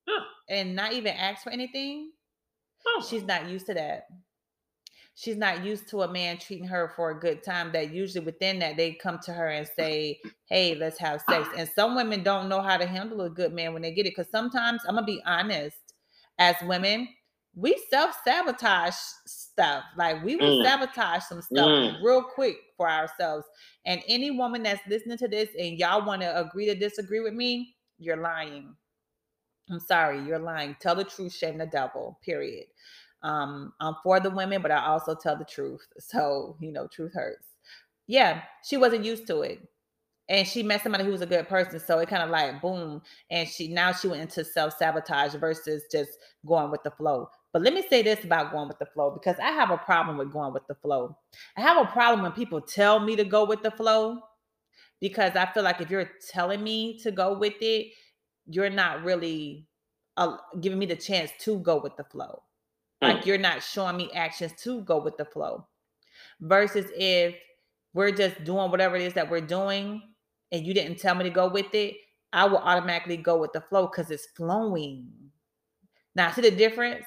Yeah. 0.06 0.14
And 0.48 0.74
not 0.74 0.92
even 0.92 1.14
ask 1.14 1.42
for 1.44 1.50
anything. 1.50 2.10
Oh. 2.86 3.06
She's 3.08 3.24
not 3.24 3.48
used 3.48 3.66
to 3.66 3.74
that. 3.74 4.04
She's 5.14 5.36
not 5.36 5.64
used 5.64 5.88
to 5.90 6.02
a 6.02 6.10
man 6.10 6.38
treating 6.38 6.68
her 6.68 6.92
for 6.96 7.10
a 7.10 7.20
good 7.20 7.42
time. 7.42 7.72
That 7.72 7.92
usually 7.92 8.24
within 8.24 8.58
that 8.60 8.76
they 8.76 8.94
come 8.94 9.18
to 9.24 9.32
her 9.34 9.48
and 9.48 9.68
say, 9.78 10.18
"Hey, 10.48 10.74
let's 10.74 10.98
have 10.98 11.20
sex." 11.28 11.48
And 11.56 11.68
some 11.68 11.94
women 11.94 12.22
don't 12.22 12.48
know 12.48 12.62
how 12.62 12.78
to 12.78 12.86
handle 12.86 13.20
a 13.20 13.30
good 13.30 13.52
man 13.52 13.74
when 13.74 13.82
they 13.82 13.92
get 13.92 14.06
it. 14.06 14.14
Because 14.16 14.30
sometimes 14.30 14.80
I'm 14.88 14.94
gonna 14.94 15.06
be 15.06 15.22
honest, 15.26 15.76
as 16.38 16.56
women, 16.62 17.06
we 17.60 17.80
self 17.90 18.16
sabotage 18.24 18.94
stuff. 19.26 19.84
Like 19.96 20.24
we 20.24 20.36
will 20.36 20.60
mm. 20.60 20.64
sabotage 20.64 21.24
some 21.24 21.42
stuff 21.42 21.66
mm. 21.66 22.02
real 22.02 22.22
quick 22.22 22.56
for 22.76 22.88
ourselves. 22.88 23.46
And 23.84 24.02
any 24.08 24.30
woman 24.30 24.62
that's 24.62 24.80
listening 24.88 25.18
to 25.18 25.28
this 25.28 25.50
and 25.58 25.78
y'all 25.78 26.06
want 26.06 26.22
to 26.22 26.40
agree 26.40 26.66
to 26.66 26.74
disagree 26.74 27.20
with 27.20 27.34
me, 27.34 27.74
you're 27.98 28.16
lying. 28.16 28.74
I'm 29.70 29.80
sorry, 29.80 30.24
you're 30.24 30.38
lying. 30.38 30.76
Tell 30.80 30.94
the 30.94 31.04
truth, 31.04 31.34
shame 31.34 31.58
the 31.58 31.66
devil, 31.66 32.18
period. 32.24 32.64
Um, 33.22 33.74
I'm 33.80 33.94
for 34.02 34.18
the 34.18 34.30
women, 34.30 34.62
but 34.62 34.70
I 34.70 34.86
also 34.86 35.14
tell 35.14 35.36
the 35.36 35.44
truth. 35.44 35.86
So, 35.98 36.56
you 36.60 36.72
know, 36.72 36.88
truth 36.88 37.12
hurts. 37.14 37.46
Yeah, 38.06 38.42
she 38.64 38.76
wasn't 38.76 39.04
used 39.04 39.26
to 39.28 39.42
it. 39.42 39.60
And 40.28 40.46
she 40.46 40.62
met 40.62 40.82
somebody 40.82 41.04
who 41.04 41.10
was 41.10 41.22
a 41.22 41.26
good 41.26 41.48
person. 41.48 41.78
So 41.80 41.98
it 41.98 42.08
kind 42.08 42.22
of 42.22 42.30
like 42.30 42.62
boom. 42.62 43.02
And 43.30 43.48
she 43.48 43.68
now 43.68 43.92
she 43.92 44.08
went 44.08 44.22
into 44.22 44.44
self-sabotage 44.44 45.34
versus 45.34 45.84
just 45.90 46.10
going 46.46 46.70
with 46.70 46.82
the 46.84 46.92
flow. 46.92 47.28
But 47.52 47.62
let 47.62 47.74
me 47.74 47.84
say 47.88 48.02
this 48.02 48.24
about 48.24 48.52
going 48.52 48.68
with 48.68 48.78
the 48.78 48.86
flow 48.86 49.10
because 49.10 49.36
I 49.40 49.50
have 49.50 49.70
a 49.70 49.76
problem 49.76 50.16
with 50.16 50.32
going 50.32 50.52
with 50.52 50.66
the 50.68 50.76
flow. 50.76 51.16
I 51.56 51.62
have 51.62 51.76
a 51.76 51.90
problem 51.90 52.22
when 52.22 52.32
people 52.32 52.60
tell 52.60 53.00
me 53.00 53.16
to 53.16 53.24
go 53.24 53.44
with 53.44 53.62
the 53.62 53.72
flow 53.72 54.20
because 55.00 55.34
I 55.34 55.46
feel 55.46 55.64
like 55.64 55.80
if 55.80 55.90
you're 55.90 56.10
telling 56.30 56.62
me 56.62 56.98
to 57.00 57.10
go 57.10 57.36
with 57.36 57.54
it, 57.60 57.92
you're 58.46 58.70
not 58.70 59.02
really 59.02 59.66
uh, 60.16 60.36
giving 60.60 60.78
me 60.78 60.86
the 60.86 60.96
chance 60.96 61.32
to 61.40 61.58
go 61.60 61.80
with 61.80 61.96
the 61.96 62.04
flow. 62.04 62.42
Mm. 63.02 63.14
Like 63.14 63.26
you're 63.26 63.38
not 63.38 63.62
showing 63.62 63.96
me 63.96 64.10
actions 64.14 64.52
to 64.62 64.82
go 64.82 65.00
with 65.00 65.16
the 65.16 65.24
flow. 65.24 65.66
Versus 66.40 66.86
if 66.96 67.34
we're 67.94 68.12
just 68.12 68.44
doing 68.44 68.70
whatever 68.70 68.96
it 68.96 69.02
is 69.02 69.14
that 69.14 69.30
we're 69.30 69.40
doing 69.40 70.02
and 70.52 70.64
you 70.64 70.74
didn't 70.74 70.98
tell 70.98 71.14
me 71.14 71.24
to 71.24 71.30
go 71.30 71.48
with 71.48 71.74
it, 71.74 71.96
I 72.32 72.44
will 72.44 72.58
automatically 72.58 73.16
go 73.16 73.38
with 73.38 73.52
the 73.52 73.60
flow 73.60 73.86
because 73.86 74.10
it's 74.10 74.26
flowing. 74.36 75.08
Now, 76.14 76.30
see 76.30 76.42
the 76.42 76.50
difference? 76.50 77.04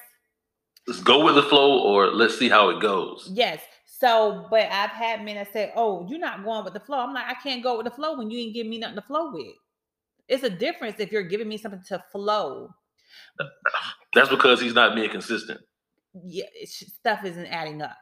Let's 0.86 1.00
go 1.00 1.24
with 1.24 1.34
the 1.34 1.42
flow 1.42 1.80
or 1.80 2.12
let's 2.12 2.38
see 2.38 2.48
how 2.48 2.68
it 2.70 2.80
goes. 2.80 3.28
Yes. 3.32 3.60
So, 3.86 4.46
but 4.50 4.70
I've 4.70 4.90
had 4.90 5.24
men 5.24 5.36
that 5.36 5.52
say, 5.52 5.72
"Oh, 5.76 6.06
you're 6.08 6.18
not 6.18 6.44
going 6.44 6.64
with 6.64 6.74
the 6.74 6.80
flow." 6.80 6.98
I'm 6.98 7.14
like, 7.14 7.26
I 7.26 7.34
can't 7.34 7.62
go 7.62 7.76
with 7.76 7.86
the 7.86 7.92
flow 7.92 8.18
when 8.18 8.30
you 8.30 8.38
ain't 8.38 8.54
giving 8.54 8.70
me 8.70 8.78
nothing 8.78 8.96
to 8.96 9.02
flow 9.02 9.32
with. 9.32 9.54
It's 10.28 10.42
a 10.42 10.50
difference 10.50 10.96
if 10.98 11.12
you're 11.12 11.22
giving 11.22 11.48
me 11.48 11.56
something 11.56 11.82
to 11.88 12.02
flow. 12.10 12.70
That's 14.14 14.28
because 14.28 14.60
he's 14.60 14.74
not 14.74 14.94
being 14.94 15.10
consistent. 15.10 15.60
Yeah, 16.22 16.46
stuff 16.64 17.24
isn't 17.24 17.46
adding 17.46 17.82
up. 17.82 17.96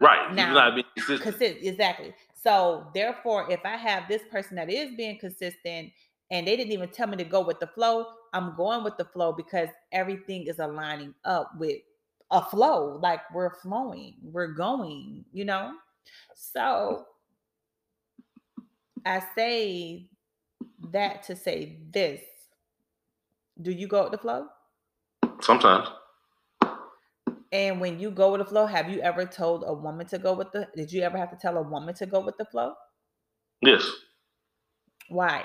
Right. 0.00 0.32
Now, 0.34 0.46
he's 0.46 0.54
not 0.54 0.74
being 0.74 0.86
consistent. 0.96 1.22
Consist- 1.22 1.66
exactly. 1.66 2.14
So, 2.42 2.88
therefore, 2.94 3.50
if 3.50 3.60
I 3.64 3.76
have 3.76 4.08
this 4.08 4.22
person 4.30 4.56
that 4.56 4.70
is 4.70 4.90
being 4.96 5.18
consistent 5.18 5.90
and 6.30 6.46
they 6.46 6.56
didn't 6.56 6.72
even 6.72 6.90
tell 6.90 7.06
me 7.06 7.16
to 7.16 7.24
go 7.24 7.40
with 7.40 7.60
the 7.60 7.66
flow, 7.68 8.06
I'm 8.32 8.54
going 8.56 8.84
with 8.84 8.96
the 8.98 9.04
flow 9.06 9.32
because 9.32 9.68
everything 9.92 10.46
is 10.46 10.58
aligning 10.58 11.14
up 11.24 11.52
with 11.58 11.78
a 12.34 12.44
flow, 12.44 12.98
like 13.00 13.20
we're 13.32 13.54
flowing, 13.62 14.16
we're 14.20 14.52
going, 14.52 15.24
you 15.32 15.44
know? 15.44 15.72
So 16.34 17.06
I 19.06 19.22
say 19.36 20.08
that 20.90 21.22
to 21.24 21.36
say 21.36 21.78
this. 21.92 22.20
Do 23.62 23.70
you 23.70 23.86
go 23.86 24.02
with 24.02 24.12
the 24.12 24.18
flow? 24.18 24.48
Sometimes. 25.40 25.88
And 27.52 27.80
when 27.80 28.00
you 28.00 28.10
go 28.10 28.32
with 28.32 28.40
the 28.40 28.44
flow, 28.44 28.66
have 28.66 28.90
you 28.90 29.00
ever 29.00 29.24
told 29.24 29.62
a 29.64 29.72
woman 29.72 30.06
to 30.08 30.18
go 30.18 30.34
with 30.34 30.50
the 30.50 30.66
did 30.74 30.92
you 30.92 31.02
ever 31.02 31.16
have 31.16 31.30
to 31.30 31.36
tell 31.36 31.56
a 31.56 31.62
woman 31.62 31.94
to 31.94 32.06
go 32.06 32.18
with 32.18 32.36
the 32.36 32.44
flow? 32.46 32.74
Yes. 33.62 33.88
Why? 35.08 35.44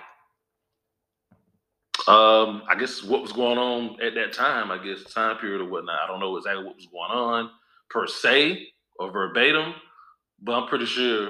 Um, 2.10 2.63
I 2.67 2.74
guess 2.74 3.04
what 3.04 3.22
was 3.22 3.32
going 3.32 3.60
on 3.60 4.02
at 4.02 4.15
that 4.15 4.34
time, 4.34 4.72
I 4.72 4.84
guess 4.84 5.04
time 5.13 5.38
period 5.38 5.62
or 5.62 5.69
whatnot. 5.69 6.00
I 6.04 6.08
don't 6.08 6.19
know 6.19 6.36
exactly 6.38 6.63
what 6.63 6.76
was 6.76 6.88
going 6.88 7.12
on 7.12 7.52
per 7.91 8.08
se 8.08 8.67
or 8.98 9.12
verbatim, 9.12 9.76
but 10.41 10.54
I'm 10.54 10.67
pretty 10.67 10.88
sure 10.88 11.30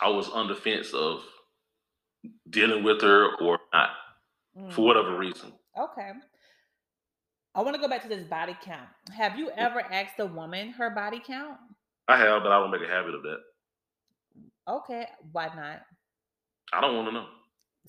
I 0.00 0.08
was 0.08 0.28
on 0.30 0.48
the 0.48 0.56
fence 0.56 0.92
of 0.92 1.22
dealing 2.50 2.82
with 2.82 3.00
her 3.02 3.36
or 3.36 3.60
not 3.72 3.90
mm. 4.58 4.72
for 4.72 4.84
whatever 4.84 5.16
reason. 5.16 5.52
Okay. 5.78 6.10
I 7.54 7.62
want 7.62 7.76
to 7.76 7.80
go 7.80 7.86
back 7.86 8.02
to 8.02 8.08
this 8.08 8.24
body 8.24 8.56
count. 8.64 8.88
Have 9.16 9.38
you 9.38 9.52
ever 9.56 9.80
asked 9.80 10.18
a 10.18 10.26
woman 10.26 10.70
her 10.70 10.90
body 10.90 11.22
count? 11.24 11.58
I 12.08 12.16
have, 12.16 12.42
but 12.42 12.50
I 12.50 12.58
don't 12.58 12.72
make 12.72 12.82
a 12.82 12.92
habit 12.92 13.14
of 13.14 13.22
that. 13.22 13.38
Okay, 14.66 15.06
why 15.30 15.46
not? 15.54 15.82
I 16.72 16.80
don't 16.80 16.96
want 16.96 17.08
to 17.08 17.12
know. 17.12 17.26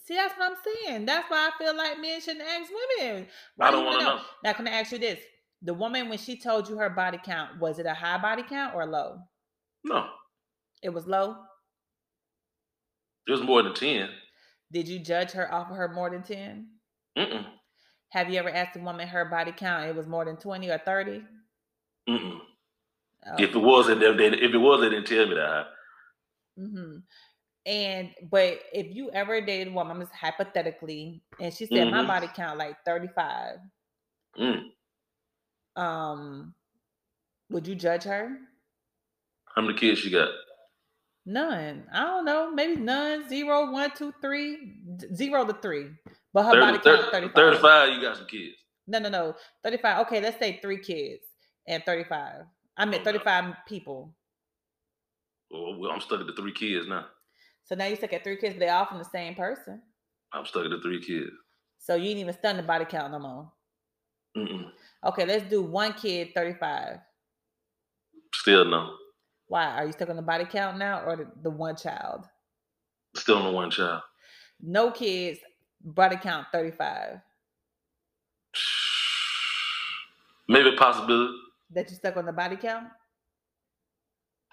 See, 0.06 0.16
that's 0.16 0.38
what 0.38 0.52
I'm 0.52 0.58
saying. 0.86 1.06
That's 1.06 1.30
why 1.30 1.50
I 1.50 1.64
feel 1.64 1.76
like 1.76 2.00
men 2.00 2.20
shouldn't 2.20 2.46
ask 2.46 2.70
women. 3.00 3.28
Why 3.56 3.68
I 3.68 3.72
don't 3.72 3.86
want 3.86 4.00
to 4.00 4.06
know? 4.06 4.16
know. 4.16 4.22
Now, 4.44 4.54
can 4.54 4.68
I 4.68 4.72
ask 4.72 4.92
you 4.92 4.98
this? 4.98 5.20
The 5.62 5.74
woman, 5.74 6.10
when 6.10 6.18
she 6.18 6.38
told 6.38 6.68
you 6.68 6.78
her 6.78 6.90
body 6.90 7.20
count, 7.24 7.60
was 7.60 7.80
it 7.80 7.86
a 7.86 7.94
high 7.94 8.18
body 8.18 8.44
count 8.44 8.76
or 8.76 8.86
low? 8.86 9.20
No. 9.86 10.08
It 10.82 10.90
was 10.90 11.08
low? 11.08 11.38
It 13.28 13.32
was 13.32 13.42
more 13.42 13.64
than 13.64 13.74
10. 13.74 14.10
Did 14.74 14.88
you 14.90 15.00
judge 15.00 15.32
her 15.32 15.54
off 15.54 15.72
of 15.72 15.78
her 15.78 15.88
more 15.88 16.10
than 16.10 16.24
10? 16.24 16.68
Mm-mm. 17.18 17.46
Have 18.10 18.30
you 18.30 18.40
ever 18.40 18.50
asked 18.50 18.76
a 18.76 18.80
woman 18.80 19.08
her 19.08 19.26
body 19.26 19.54
count? 19.54 19.90
It 19.90 19.96
was 19.96 20.08
more 20.08 20.26
than 20.26 20.36
20 20.36 20.70
or 20.70 20.80
30? 20.80 21.24
Mm-mm. 22.10 22.40
Okay. 23.34 23.44
If 23.44 23.56
it 23.56 23.60
was, 23.60 23.88
then 23.88 24.02
if 24.02 24.54
it 24.54 24.58
was, 24.58 24.82
they 24.82 24.90
didn't 24.90 25.08
tell 25.08 25.26
me 25.28 25.36
that. 25.36 25.66
Mm-hmm. 26.60 26.98
And 27.66 28.12
but 28.30 28.60
if 28.74 28.94
you 28.94 29.10
ever 29.12 29.40
dated 29.40 29.70
a 29.70 29.72
woman, 29.72 30.00
just 30.00 30.14
hypothetically, 30.14 31.22
and 31.40 31.54
she 31.54 31.66
said 31.66 31.88
mm-hmm. 31.88 31.96
my 31.96 32.06
body 32.06 32.28
count 32.36 32.58
like 32.58 32.76
35. 32.86 33.56
Mm. 34.38 34.62
Um, 35.76 36.54
would 37.50 37.68
you 37.68 37.76
judge 37.76 38.04
her? 38.04 38.38
How 39.56 39.62
many 39.62 39.76
kids 39.76 40.00
she 40.00 40.10
got? 40.10 40.30
None. 41.26 41.86
I 41.94 42.02
don't 42.02 42.26
know. 42.26 42.52
Maybe 42.52 42.76
none. 42.76 43.30
Zero, 43.30 43.72
one, 43.72 43.92
two, 43.96 44.14
three. 44.22 44.76
Zero 45.16 45.46
to 45.46 45.54
three. 45.62 45.90
But 46.34 46.44
her 46.44 46.52
30, 46.52 46.62
body 46.62 46.80
count 46.80 47.12
35. 47.12 47.36
35, 47.36 47.94
you 47.94 48.02
got 48.02 48.18
some 48.18 48.28
kids. 48.28 48.56
No, 48.88 49.00
no, 49.00 49.10
no. 49.10 49.36
35. 49.64 50.08
Okay, 50.08 50.20
let's 50.20 50.40
say 50.40 50.60
three 50.62 50.80
kids 50.80 51.24
and 51.68 51.84
35. 51.86 52.42
I 52.76 52.86
mean, 52.86 53.04
35 53.04 53.54
people. 53.68 54.14
Well, 55.52 55.92
I'm 55.92 56.02
stuck 56.02 56.20
at 56.20 56.28
the 56.28 56.34
three 56.34 56.52
kids 56.52 56.88
now. 56.88 57.06
So 57.66 57.76
now 57.76 57.86
you 57.86 57.96
stuck 57.96 58.14
at 58.14 58.24
three 58.24 58.38
kids, 58.38 58.56
but 58.56 58.60
they 58.60 58.70
all 58.70 58.86
from 58.86 58.98
the 59.00 59.06
same 59.06 59.36
person. 59.36 59.82
I'm 60.34 60.46
stuck 60.46 60.66
at 60.66 60.72
the 60.72 60.82
three 60.82 61.02
kids. 61.02 61.32
So 61.80 61.96
you 61.96 62.10
ain't 62.10 62.20
even 62.20 62.34
stunned 62.34 62.60
the 62.60 62.64
body 62.64 62.86
count 62.86 63.12
no 63.12 63.20
more. 63.20 63.52
Mm-mm. 64.38 64.70
Okay, 65.06 65.26
let's 65.26 65.50
do 65.50 65.62
one 65.62 65.94
kid, 65.94 66.30
35. 66.34 66.98
Still 68.34 68.66
no. 68.66 68.96
Why? 69.48 69.66
Are 69.78 69.86
you 69.86 69.92
stuck 69.92 70.10
on 70.10 70.16
the 70.16 70.22
body 70.22 70.46
count 70.46 70.78
now 70.78 71.04
or 71.06 71.16
the, 71.16 71.28
the 71.44 71.50
one 71.50 71.76
child? 71.76 72.26
Still 73.16 73.38
on 73.38 73.46
the 73.46 73.52
one 73.52 73.70
child. 73.70 74.02
No 74.62 74.92
kids. 74.92 75.40
Body 75.86 76.16
count 76.16 76.48
thirty 76.52 76.72
five. 76.72 77.20
Maybe 80.48 80.70
a 80.70 80.78
possibility 80.78 81.34
That 81.72 81.90
you 81.90 81.96
stuck 81.96 82.18
on 82.18 82.26
the 82.26 82.32
body 82.34 82.56
count. 82.56 82.88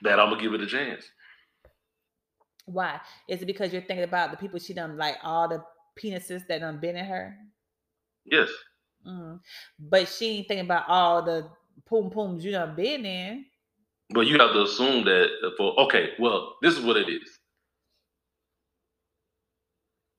that 0.03 0.19
I'm 0.19 0.31
gonna 0.31 0.41
give 0.43 0.55
it 0.55 0.61
a 0.61 0.67
chance. 0.67 1.05
Why? 2.71 3.01
Is 3.29 3.43
it 3.43 3.47
because 3.47 3.73
you're 3.73 3.83
thinking 3.83 4.05
about 4.05 4.31
the 4.31 4.37
people 4.37 4.59
she 4.59 4.75
done 4.75 4.97
like 4.97 5.17
all 5.23 5.49
the 5.49 5.63
penises 6.01 6.47
that 6.47 6.61
done 6.61 6.79
been 6.79 6.97
in 6.97 7.05
her? 7.05 7.37
Yes. 8.25 8.49
Mm. 9.07 9.41
But 9.79 10.09
she 10.09 10.39
ain't 10.39 10.49
thinking 10.49 10.67
about 10.67 10.85
all 10.89 11.23
the 11.23 11.49
poom 11.87 12.11
pooms 12.11 12.45
you 12.45 12.53
done 12.53 12.77
been 12.77 13.05
in. 13.05 13.45
But 14.11 14.27
you 14.27 14.39
have 14.39 14.53
to 14.53 14.63
assume 14.63 15.05
that 15.05 15.29
for 15.57 15.79
okay, 15.81 16.11
well, 16.19 16.57
this 16.63 16.77
is 16.77 16.85
what 16.85 16.97
it 16.97 17.09
is. 17.09 17.39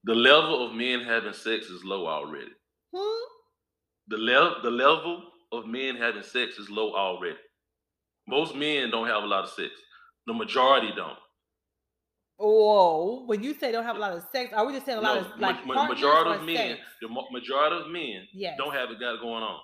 The 0.06 0.16
level 0.16 0.66
of 0.66 0.74
men 0.74 1.02
having 1.02 1.34
sex 1.34 1.68
is 1.68 1.84
low 1.84 2.08
already. 2.08 2.52
Hmm? 2.94 3.24
The 4.08 4.18
level 4.18 4.56
the 4.64 4.72
level 4.72 5.24
of 5.52 5.68
men 5.68 5.96
having 5.96 6.24
sex 6.24 6.58
is 6.58 6.70
low 6.70 6.94
already. 6.96 7.38
Most 8.28 8.56
men 8.56 8.90
don't 8.92 9.08
have 9.08 9.24
a 9.24 9.28
lot 9.28 9.44
of 9.44 9.52
sex. 9.52 9.70
The 10.26 10.34
majority 10.34 10.92
don't. 10.96 11.18
Whoa! 12.42 13.24
When 13.26 13.44
you 13.44 13.54
say 13.54 13.72
don't 13.72 13.84
have 13.84 13.96
a 13.96 14.00
lot 14.00 14.14
of 14.14 14.24
sex, 14.32 14.52
are 14.54 14.66
we 14.66 14.74
just 14.74 14.86
saying 14.86 14.98
a 14.98 15.02
lot 15.02 15.18
of 15.18 15.40
like 15.40 15.66
ma- 15.66 15.88
majority 15.88 16.32
of 16.40 16.44
men, 16.46 16.56
sex? 16.56 16.80
the 17.02 17.08
majority 17.32 17.76
of 17.78 17.88
men 17.92 18.28
Yes. 18.34 18.58
don't 18.58 18.74
have 18.74 18.90
it 18.90 19.00
got 19.00 19.22
going 19.22 19.44
on. 19.44 19.60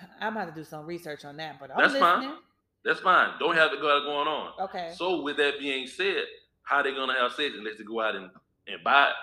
I'm 0.20 0.36
about 0.36 0.46
to 0.46 0.52
do 0.54 0.64
some 0.64 0.86
research 0.86 1.24
on 1.24 1.36
that, 1.38 1.58
but 1.58 1.70
I'm 1.70 1.78
That's 1.78 1.98
fine. 1.98 2.18
listening. 2.20 2.38
That's 2.84 3.00
fine. 3.00 3.30
Don't 3.40 3.56
have 3.56 3.72
it 3.72 3.80
got 3.80 4.04
going 4.04 4.28
on. 4.28 4.52
Okay. 4.60 4.92
So 4.96 5.22
with 5.22 5.36
that 5.38 5.58
being 5.58 5.86
said, 5.86 6.22
how 6.62 6.82
they 6.82 6.92
gonna 6.92 7.14
have 7.14 7.32
sex 7.32 7.54
unless 7.58 7.76
they 7.78 7.84
go 7.84 8.00
out 8.00 8.14
and, 8.14 8.30
and 8.66 8.82
buy 8.84 9.08
it 9.08 9.14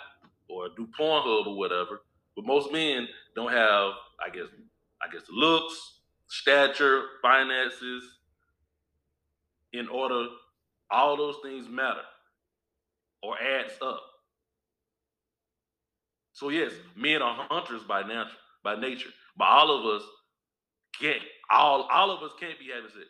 or 0.49 0.67
do 0.75 0.87
Pornhub 0.99 1.47
or 1.47 1.57
whatever? 1.57 2.01
But 2.35 2.45
most 2.45 2.71
men 2.73 3.07
don't 3.35 3.51
have, 3.51 3.93
I 4.23 4.29
guess, 4.33 4.47
I 5.01 5.09
guess, 5.11 5.21
looks, 5.31 5.99
stature, 6.27 7.03
finances. 7.21 8.03
In 9.73 9.87
order, 9.89 10.27
all 10.91 11.17
those 11.17 11.37
things 11.43 11.67
matter 11.69 12.01
or 13.23 13.35
adds 13.41 13.73
up. 13.81 14.01
So 16.33 16.49
yes, 16.49 16.73
men 16.95 17.21
are 17.21 17.47
hunters 17.49 17.83
by 17.83 18.01
nature, 18.03 18.29
by 18.63 18.75
nature, 18.75 19.09
but 19.37 19.45
all 19.45 19.71
of 19.71 20.01
us 20.01 20.07
can't. 21.01 21.21
All 21.49 21.83
all 21.91 22.11
of 22.11 22.23
us 22.23 22.31
can't 22.39 22.59
be 22.59 22.67
having 22.73 22.89
sex. 22.89 23.07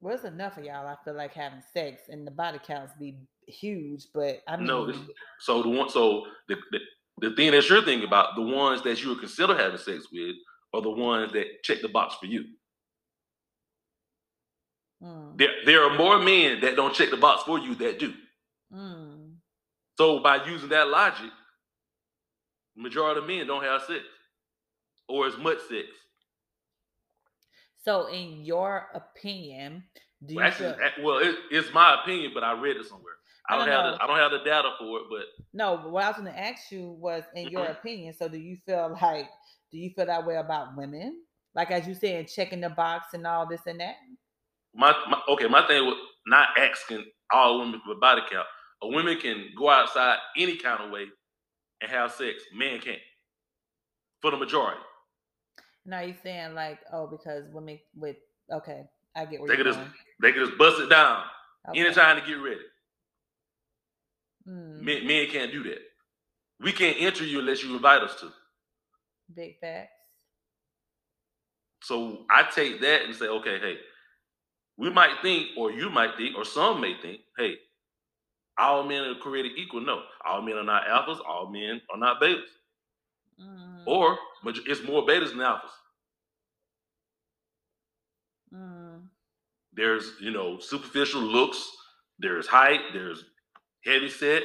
well, 0.00 0.14
it's 0.14 0.24
enough 0.24 0.58
of 0.58 0.64
y'all. 0.64 0.86
I 0.86 0.96
feel 1.04 1.14
like 1.14 1.34
having 1.34 1.62
sex, 1.72 2.02
and 2.08 2.26
the 2.26 2.30
body 2.30 2.58
counts 2.64 2.92
be 2.98 3.16
huge, 3.46 4.06
but 4.14 4.40
I 4.48 4.56
mean, 4.56 4.66
No, 4.66 4.86
this, 4.86 4.96
so 5.40 5.62
the 5.62 5.68
one, 5.68 5.88
so 5.88 6.26
the, 6.48 6.56
the 6.72 6.80
the 7.20 7.36
thing 7.36 7.52
that 7.52 7.68
you're 7.68 7.84
thinking 7.84 8.06
about, 8.06 8.34
the 8.36 8.42
ones 8.42 8.82
that 8.82 9.02
you 9.02 9.10
would 9.10 9.20
consider 9.20 9.56
having 9.56 9.78
sex 9.78 10.06
with, 10.12 10.36
are 10.74 10.82
the 10.82 10.90
ones 10.90 11.32
that 11.32 11.62
check 11.62 11.80
the 11.82 11.88
box 11.88 12.16
for 12.16 12.26
you. 12.26 12.44
Mm, 15.02 15.38
There, 15.38 15.48
there 15.66 15.84
are 15.84 15.96
more 15.96 16.18
men 16.18 16.60
that 16.62 16.76
don't 16.76 16.94
check 16.94 17.10
the 17.10 17.16
box 17.16 17.42
for 17.44 17.58
you 17.58 17.74
that 17.76 17.98
do. 17.98 18.14
mm. 18.72 19.36
So 19.98 20.20
by 20.20 20.44
using 20.46 20.68
that 20.70 20.88
logic, 20.88 21.30
majority 22.76 23.20
of 23.20 23.26
men 23.26 23.46
don't 23.46 23.64
have 23.64 23.82
sex 23.82 24.04
or 25.08 25.26
as 25.26 25.36
much 25.38 25.58
sex. 25.68 25.88
So, 27.84 28.06
in 28.06 28.44
your 28.44 28.88
opinion, 28.94 29.84
do 30.24 30.34
you 30.34 30.38
Well, 30.40 30.46
actually, 30.46 30.74
feel, 30.74 31.04
well, 31.04 31.18
it, 31.18 31.36
it's 31.50 31.72
my 31.74 32.00
opinion, 32.02 32.32
but 32.34 32.44
I 32.44 32.52
read 32.52 32.76
it 32.76 32.86
somewhere. 32.86 33.14
I 33.48 33.54
I 33.54 33.56
don't 33.56 33.66
don't 33.66 33.74
have 33.74 33.84
know. 33.84 33.98
the, 33.98 34.02
I 34.02 34.06
don't 34.06 34.16
have 34.18 34.30
the 34.32 34.38
data 34.44 34.70
for 34.78 34.98
it, 35.00 35.04
but 35.10 35.26
no? 35.52 35.78
But 35.78 35.90
what 35.90 36.04
I 36.04 36.08
was 36.08 36.16
going 36.18 36.32
to 36.32 36.38
ask 36.38 36.70
you 36.70 36.90
was, 36.90 37.24
in 37.34 37.48
your 37.50 37.66
Mhm. 37.66 37.70
opinion, 37.70 38.14
so 38.14 38.28
do 38.28 38.38
you 38.38 38.56
feel 38.66 38.96
like, 39.02 39.28
do 39.72 39.78
you 39.78 39.90
feel 39.90 40.06
that 40.06 40.26
way 40.26 40.36
about 40.36 40.76
women? 40.76 41.22
Like 41.54 41.70
as 41.70 41.86
you 41.86 41.94
said, 41.94 42.28
checking 42.28 42.60
the 42.60 42.70
box 42.70 43.14
and 43.14 43.26
all 43.26 43.46
this 43.46 43.66
and 43.66 43.80
that. 43.80 43.96
My, 44.74 44.94
my 45.10 45.20
okay, 45.30 45.48
my 45.48 45.66
thing 45.66 45.86
with 45.86 45.96
not 46.26 46.48
asking 46.58 47.04
all 47.32 47.60
women 47.60 47.80
for 47.84 47.92
a 47.92 47.96
body 47.96 48.22
count. 48.30 48.46
A 48.82 48.88
woman 48.88 49.18
can 49.18 49.46
go 49.58 49.70
outside 49.70 50.18
any 50.36 50.56
kind 50.56 50.82
of 50.82 50.90
way 50.90 51.06
and 51.82 51.90
have 51.90 52.12
sex. 52.12 52.42
Men 52.54 52.80
can't. 52.80 52.98
For 54.22 54.30
the 54.30 54.36
majority. 54.36 54.80
Now 55.86 56.00
you 56.00 56.14
saying 56.22 56.54
like, 56.54 56.80
oh, 56.92 57.06
because 57.08 57.44
women 57.52 57.78
with 57.94 58.16
okay, 58.52 58.84
I 59.16 59.26
get 59.26 59.40
where 59.40 59.48
They 59.48 59.56
you're 59.56 59.64
could 59.64 59.66
just 59.74 59.78
going. 59.78 59.92
they 60.22 60.32
could 60.32 60.46
just 60.46 60.58
bust 60.58 60.80
it 60.80 60.90
down 60.90 61.24
Okay. 61.68 61.80
anytime 61.80 62.20
to 62.20 62.26
get 62.26 62.34
ready. 62.34 62.60
Mm, 64.48 64.82
Men, 64.84 65.06
men 65.06 65.28
can't 65.28 65.52
do 65.52 65.62
that. 65.64 65.78
We 66.60 66.72
can't 66.72 66.96
enter 67.00 67.24
you 67.24 67.40
unless 67.40 67.62
you 67.62 67.74
invite 67.74 68.02
us 68.02 68.14
to. 68.20 68.30
big 69.34 69.58
facts. 69.60 69.90
So 71.82 72.24
I 72.30 72.44
take 72.44 72.80
that 72.80 73.02
and 73.04 73.14
say, 73.14 73.26
okay, 73.26 73.58
hey, 73.58 73.76
we 74.78 74.90
might 74.90 75.16
think, 75.22 75.48
or 75.56 75.72
you 75.72 75.90
might 75.90 76.16
think, 76.16 76.36
or 76.36 76.44
some 76.44 76.80
may 76.80 76.94
think, 77.00 77.20
hey, 77.38 77.56
all 78.58 78.84
men 78.84 79.04
are 79.04 79.14
created 79.16 79.52
equal. 79.58 79.80
No, 79.80 80.02
all 80.26 80.42
men 80.42 80.56
are 80.56 80.64
not 80.64 80.84
alphas. 80.86 81.20
All 81.26 81.50
men 81.50 81.80
are 81.92 81.98
not 81.98 82.20
betas. 82.20 82.42
Mm, 83.40 83.82
Or 83.86 84.18
maj- 84.44 84.62
it's 84.66 84.84
more 84.84 85.02
betas 85.06 85.30
than 85.30 85.38
alphas. 85.38 85.70
mm, 88.54 89.02
There's, 89.72 90.12
you 90.20 90.30
know, 90.30 90.58
superficial 90.60 91.22
looks. 91.22 91.70
There's 92.18 92.46
height. 92.46 92.80
There's 92.92 93.24
heavy 93.84 94.10
set. 94.10 94.44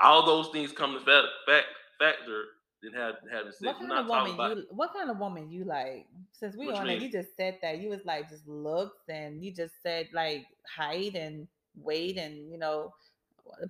All 0.00 0.26
those 0.26 0.48
things 0.50 0.72
come 0.72 0.92
to 0.94 1.00
fact, 1.00 1.26
fact 1.46 1.66
factor 2.00 2.44
in 2.82 2.92
have, 2.92 3.16
having 3.30 3.52
sex. 3.52 3.62
what 3.62 3.78
kind 3.80 3.92
of 3.92 4.06
woman 4.06 4.34
about. 4.34 4.56
you? 4.58 4.64
What 4.70 4.92
kind 4.92 5.10
of 5.10 5.18
woman 5.18 5.50
you 5.50 5.64
like? 5.64 6.06
Since 6.32 6.56
we 6.56 6.70
on 6.72 6.88
it, 6.90 7.00
you 7.00 7.10
just 7.10 7.36
said 7.36 7.58
that 7.62 7.78
you 7.78 7.88
was 7.90 8.04
like 8.04 8.28
just 8.28 8.46
looks, 8.46 9.08
and 9.08 9.42
you 9.44 9.52
just 9.52 9.82
said 9.82 10.08
like 10.12 10.46
height 10.68 11.14
and 11.14 11.46
weight, 11.76 12.16
and 12.18 12.50
you 12.50 12.58
know, 12.58 12.94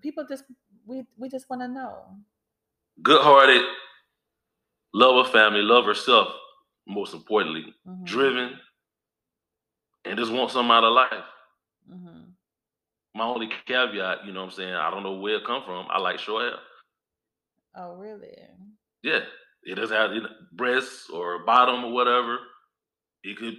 people 0.01 0.25
just 0.29 0.45
we 0.87 1.05
we 1.17 1.29
just 1.29 1.49
want 1.49 1.63
to 1.63 1.69
know. 1.69 2.05
Good-hearted, 3.03 3.63
love 4.93 5.25
her 5.27 5.33
family, 5.33 5.63
love 5.63 5.85
herself. 5.85 6.29
Most 6.87 7.15
importantly, 7.15 7.75
Mhm, 7.87 8.05
driven, 8.05 8.61
and 10.05 10.19
just 10.19 10.33
want 10.33 10.51
something 10.51 10.71
out 10.71 10.85
of 10.85 10.93
life. 10.95 11.25
mhm. 11.87 12.37
My 13.15 13.25
only 13.25 13.49
caveat, 13.49 14.25
you 14.27 14.33
know 14.33 14.41
what 14.43 14.51
I'm 14.51 14.53
saying, 14.53 14.75
I 14.75 14.91
don't 14.91 15.03
know 15.03 15.15
where 15.15 15.37
it 15.37 15.45
come 15.45 15.63
from. 15.65 15.87
I 15.91 15.99
like 15.99 16.19
short 16.19 16.43
hair. 16.43 16.61
Oh, 17.75 17.95
really? 17.97 18.37
Yeah. 19.07 19.21
It 19.63 19.77
doesn't 19.77 19.97
have 19.97 20.13
you 20.13 20.23
know, 20.23 20.29
breasts 20.53 21.09
or 21.11 21.45
bottom 21.45 21.85
or 21.85 21.93
whatever. 21.93 22.39
It 23.23 23.37
could 23.37 23.55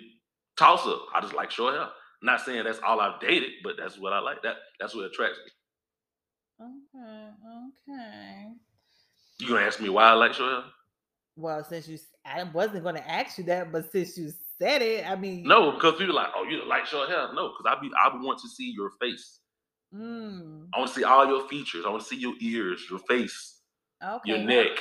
toss 0.57 0.85
up. 0.85 1.05
I 1.15 1.21
just 1.21 1.33
like 1.33 1.51
short 1.51 1.75
hair. 1.75 1.87
Not 2.21 2.41
saying 2.41 2.63
that's 2.63 2.79
all 2.85 2.99
I've 2.99 3.19
dated, 3.19 3.51
but 3.63 3.75
that's 3.77 3.99
what 3.99 4.13
I 4.13 4.19
like. 4.19 4.41
That 4.43 4.55
that's 4.79 4.95
what 4.95 5.05
attracts 5.05 5.39
me. 5.45 6.65
Okay, 6.65 7.29
okay. 7.89 8.47
You 9.39 9.49
gonna 9.49 9.65
ask 9.65 9.79
me 9.79 9.89
why 9.89 10.05
I 10.05 10.13
like 10.13 10.33
short 10.33 10.49
hair? 10.49 10.71
Well, 11.35 11.63
since 11.63 11.87
you, 11.87 11.99
I 12.25 12.43
wasn't 12.43 12.81
going 12.81 12.95
to 12.95 13.07
ask 13.07 13.37
you 13.37 13.43
that, 13.43 13.71
but 13.71 13.91
since 13.91 14.17
you 14.17 14.31
said 14.57 14.81
it, 14.81 15.07
I 15.07 15.15
mean, 15.15 15.43
No, 15.43 15.71
because 15.73 15.93
people 15.93 16.17
are 16.17 16.23
like, 16.23 16.31
oh, 16.35 16.45
you 16.49 16.67
like 16.67 16.87
short 16.87 17.09
hair. 17.09 17.31
No, 17.35 17.49
because 17.49 17.77
I 17.77 17.79
be 17.79 17.91
I 17.95 18.09
want 18.15 18.39
to 18.39 18.49
see 18.49 18.73
your 18.75 18.89
face. 18.99 19.41
Mm, 19.93 20.67
I 20.73 20.79
want 20.79 20.91
to 20.91 20.99
see 20.99 21.03
all 21.03 21.27
your 21.27 21.47
features. 21.47 21.85
I 21.85 21.89
want 21.89 22.01
to 22.01 22.07
see 22.07 22.19
your 22.19 22.33
ears, 22.41 22.81
your 22.89 22.99
face, 22.99 23.59
okay. 24.03 24.19
your 24.25 24.39
neck, 24.39 24.79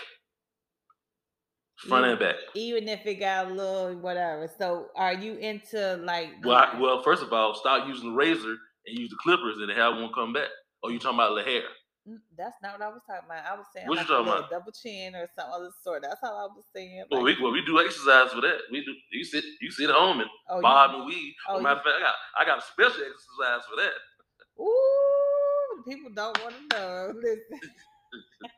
front 1.89 2.07
and 2.07 2.19
back. 2.19 2.37
Even 2.55 2.89
if 2.89 3.05
it 3.07 3.17
got 3.17 3.47
a 3.49 3.51
little 3.55 3.95
whatever. 3.97 4.49
So, 4.59 4.89
are 4.97 5.15
you 5.15 5.35
into 5.35 5.97
like? 6.05 6.31
Well, 6.45 6.57
I, 6.57 6.81
well, 6.81 7.03
first 7.03 7.23
of 7.23 7.33
all, 7.33 7.55
stop 7.55 7.87
using 7.89 8.11
the 8.11 8.17
razor 8.17 8.57
and 8.87 8.99
use 8.99 9.11
the 9.11 9.17
clippers 9.23 9.57
and 9.59 9.69
the 9.69 9.75
hair 9.75 9.91
won't 9.91 10.15
come 10.15 10.33
back. 10.33 10.49
Oh, 10.83 10.89
you 10.89 10.99
talking 10.99 11.19
about 11.19 11.35
the 11.35 11.43
hair? 11.43 11.63
Mm, 12.09 12.19
That's 12.39 12.55
not 12.63 12.75
what 12.79 12.83
I 12.83 12.89
was 12.89 13.01
talking 13.07 13.27
about. 13.29 13.45
I 13.45 13.57
was 13.57 13.67
saying 13.75 13.89
What 13.89 13.99
you 13.99 14.05
talking 14.07 14.29
about? 14.33 14.49
double 14.49 14.71
chin 14.71 15.15
or 15.17 15.27
some 15.37 15.51
other 15.53 15.71
sort. 15.83 16.03
That's 16.03 16.21
all 16.23 16.39
I 16.39 16.55
was 16.55 16.65
saying. 16.75 17.05
Well, 17.11 17.23
we 17.23 17.37
well, 17.43 17.51
we 17.51 17.65
do 17.65 17.81
exercise 17.81 18.31
for 18.33 18.41
that. 18.43 18.59
We 18.71 18.85
do. 18.85 18.93
You 19.11 19.25
sit 19.25 19.45
you 19.61 19.71
sit 19.73 19.91
at 19.91 19.97
home 19.97 20.21
and 20.21 20.31
oh, 20.49 20.61
bob 20.63 20.93
you, 20.93 20.97
and 20.99 21.07
weave. 21.07 21.35
oh, 21.49 21.61
matter 21.61 21.81
of 21.81 21.85
fact, 21.85 21.97
I 21.99 22.01
got 22.01 22.15
I 22.39 22.45
got 22.47 22.59
a 22.59 22.63
special 22.63 23.03
exercise 23.03 23.67
for 23.69 23.77
that. 23.83 24.63
ooh, 24.63 25.83
people 25.89 26.11
don't 26.15 26.39
want 26.43 26.55
to 26.71 26.77
know. 26.79 27.13
Listen. 27.23 27.71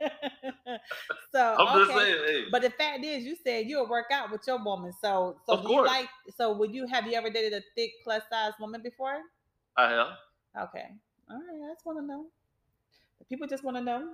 so 1.32 1.56
I'm 1.58 1.78
just 1.78 1.90
okay. 1.90 1.98
saying, 1.98 2.24
hey, 2.26 2.44
But 2.50 2.62
the 2.62 2.70
fact 2.70 3.04
is, 3.04 3.24
you 3.24 3.36
said 3.44 3.66
you'll 3.68 3.88
work 3.88 4.06
out 4.12 4.30
with 4.30 4.42
your 4.46 4.62
woman. 4.62 4.92
So, 5.02 5.36
so 5.46 5.54
Of 5.54 5.66
do 5.66 5.72
you 5.72 5.84
like? 5.84 6.08
So, 6.36 6.56
would 6.56 6.74
you 6.74 6.86
have 6.86 7.06
you 7.06 7.14
ever 7.14 7.30
dated 7.30 7.52
a 7.52 7.62
thick 7.74 7.92
plus 8.04 8.22
size 8.30 8.52
woman 8.60 8.82
before? 8.82 9.20
I 9.76 9.90
have. 9.90 10.08
Okay, 10.68 10.86
all 11.30 11.36
right. 11.36 11.70
I 11.70 11.72
just 11.72 11.86
want 11.86 11.98
to 11.98 12.06
know. 12.06 12.26
People 13.28 13.46
just 13.46 13.64
want 13.64 13.76
to 13.76 13.82
know. 13.82 14.08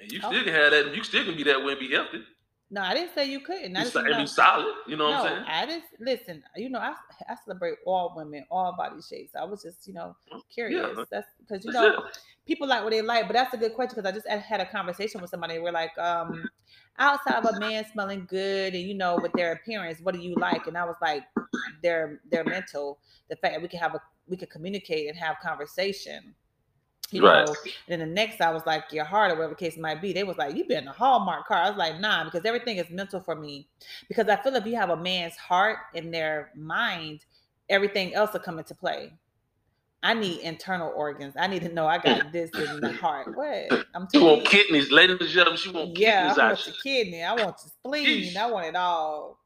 And 0.00 0.12
you 0.12 0.20
still 0.20 0.44
can 0.44 0.54
have 0.54 0.70
that. 0.70 0.94
You 0.94 1.02
still 1.02 1.24
can 1.24 1.36
be 1.36 1.42
that 1.44 1.64
way 1.64 1.72
and 1.72 1.80
be 1.80 1.90
healthy. 1.90 2.22
No, 2.70 2.82
I 2.82 2.92
didn't 2.92 3.14
say 3.14 3.24
you 3.30 3.40
couldn't. 3.40 3.74
I, 3.76 3.82
It's, 3.82 3.92
just, 3.92 4.04
mean, 4.04 4.18
no, 4.18 4.24
solid. 4.26 4.74
You 4.86 4.96
know 4.96 5.10
no, 5.10 5.22
what 5.22 5.32
I'm 5.32 5.36
saying? 5.36 5.44
I 5.48 5.66
just 5.66 5.86
listen. 6.00 6.42
You 6.54 6.68
know, 6.68 6.78
I 6.78 6.94
I 7.26 7.34
celebrate 7.44 7.76
all 7.86 8.12
women, 8.14 8.44
all 8.50 8.74
body 8.76 9.00
shapes. 9.00 9.34
I 9.34 9.44
was 9.44 9.62
just, 9.62 9.86
you 9.86 9.94
know, 9.94 10.14
curious. 10.52 10.98
That's 11.10 11.26
because 11.38 11.64
you 11.64 11.72
know 11.72 12.04
people 12.46 12.68
like 12.68 12.82
what 12.82 12.90
they 12.90 13.00
like, 13.00 13.26
but 13.26 13.32
that's 13.32 13.54
a 13.54 13.56
good 13.56 13.74
question 13.74 13.96
because 13.96 14.10
I 14.10 14.14
just 14.14 14.28
had- 14.28 14.40
had 14.40 14.60
a 14.60 14.66
conversation 14.66 15.20
with 15.22 15.30
somebody. 15.30 15.58
We're 15.58 15.72
like, 15.72 15.96
um, 15.98 16.46
outside 16.98 17.36
of 17.42 17.46
a 17.54 17.58
man 17.58 17.86
smelling 17.90 18.26
good 18.28 18.74
and 18.74 18.82
you 18.82 18.94
know 18.94 19.18
with 19.20 19.32
their 19.32 19.52
appearance, 19.52 20.00
what 20.02 20.14
do 20.14 20.20
you 20.20 20.34
like? 20.34 20.66
And 20.66 20.76
I 20.76 20.84
was 20.84 20.96
like, 21.00 21.24
their 21.82 22.20
their 22.30 22.44
mental, 22.44 22.98
the 23.30 23.36
fact 23.36 23.54
that 23.54 23.62
we 23.62 23.68
can 23.68 23.80
have 23.80 23.94
a 23.94 24.00
we 24.26 24.36
can 24.36 24.48
communicate 24.48 25.08
and 25.08 25.16
have 25.16 25.36
conversation. 25.42 26.34
You 27.12 27.22
Right. 27.22 27.46
know, 27.46 27.56
and 27.88 28.00
then 28.00 28.00
the 28.00 28.06
next 28.14 28.40
I 28.40 28.52
was 28.52 28.64
like, 28.66 28.84
your 28.92 29.04
heart 29.06 29.32
or 29.32 29.36
whatever 29.36 29.54
the 29.54 29.60
case 29.60 29.78
might 29.78 30.02
be. 30.02 30.12
They 30.12 30.24
was 30.24 30.38
like, 30.38 30.56
you 30.56 30.64
been 30.66 30.88
a 30.88 30.92
Hallmark 30.92 31.46
car. 31.48 31.58
I 31.62 31.70
was 31.70 31.78
like, 31.78 32.00
nah, 32.00 32.24
because 32.24 32.44
everything 32.44 32.78
is 32.78 32.90
mental 32.90 33.20
for 33.20 33.36
me. 33.36 33.68
Because 34.08 34.28
I 34.28 34.36
feel 34.36 34.56
if 34.56 34.66
you 34.66 34.76
have 34.76 34.90
a 34.90 34.96
man's 34.96 35.36
heart 35.36 35.78
in 35.94 36.10
their 36.10 36.50
mind, 36.56 37.24
everything 37.70 38.14
else 38.14 38.32
will 38.34 38.40
come 38.40 38.58
into 38.58 38.74
play. 38.74 39.12
I 40.02 40.14
need 40.14 40.40
internal 40.40 40.92
organs. 40.96 41.34
I 41.38 41.48
need 41.48 41.62
to 41.64 41.70
know 41.72 41.86
I 41.86 41.98
got 41.98 42.22
this 42.32 42.52
in 42.58 42.80
the 42.82 42.92
heart. 42.92 43.28
What? 43.34 43.76
I'm 43.94 44.08
too. 44.08 44.20
She 44.20 44.24
want 44.24 44.44
you. 44.44 44.46
kidneys, 44.46 44.92
ladies 44.92 45.18
and 45.20 45.28
gentlemen. 45.30 45.58
She 45.58 45.70
want 45.70 45.94
Yeah, 45.96 46.32
kidneys 46.32 46.38
I 46.38 46.38
want 46.38 46.60
your 46.66 46.76
kidney. 46.82 47.22
I 47.24 47.34
want 47.34 47.56
your 47.64 47.72
spleen. 47.80 48.36
I 48.36 48.46
want 48.50 48.66
it 48.68 48.76
all. 48.76 49.38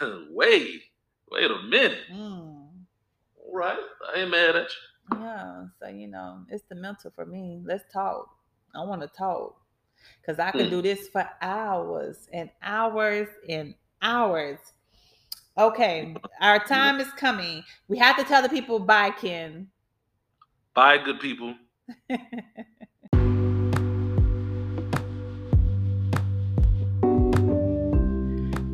wait, 0.30 0.82
wait 1.30 1.50
a 1.50 1.62
minute. 1.64 1.98
Mm. 2.12 2.68
All 3.36 3.54
right, 3.54 3.78
I 4.14 4.20
ain't 4.20 4.30
mad 4.30 4.56
at 4.56 4.70
you. 4.70 4.89
Yeah. 5.18 5.64
So, 5.80 5.88
you 5.88 6.06
know, 6.08 6.40
it's 6.48 6.64
the 6.68 6.74
mental 6.74 7.10
for 7.14 7.26
me. 7.26 7.60
Let's 7.64 7.84
talk. 7.92 8.28
I 8.74 8.84
want 8.84 9.02
to 9.02 9.08
talk. 9.08 9.56
Because 10.20 10.38
I 10.38 10.50
can 10.50 10.66
Mm. 10.66 10.70
do 10.70 10.82
this 10.82 11.08
for 11.08 11.28
hours 11.42 12.28
and 12.32 12.50
hours 12.62 13.28
and 13.48 13.74
hours. 14.02 14.58
Okay. 15.58 16.14
Our 16.40 16.58
time 16.64 17.00
is 17.00 17.10
coming. 17.12 17.64
We 17.88 17.98
have 17.98 18.16
to 18.16 18.24
tell 18.24 18.42
the 18.42 18.48
people 18.48 18.78
bye, 18.78 19.10
Ken. 19.10 19.68
Bye, 20.74 20.98
good 20.98 21.20
people. 21.20 21.54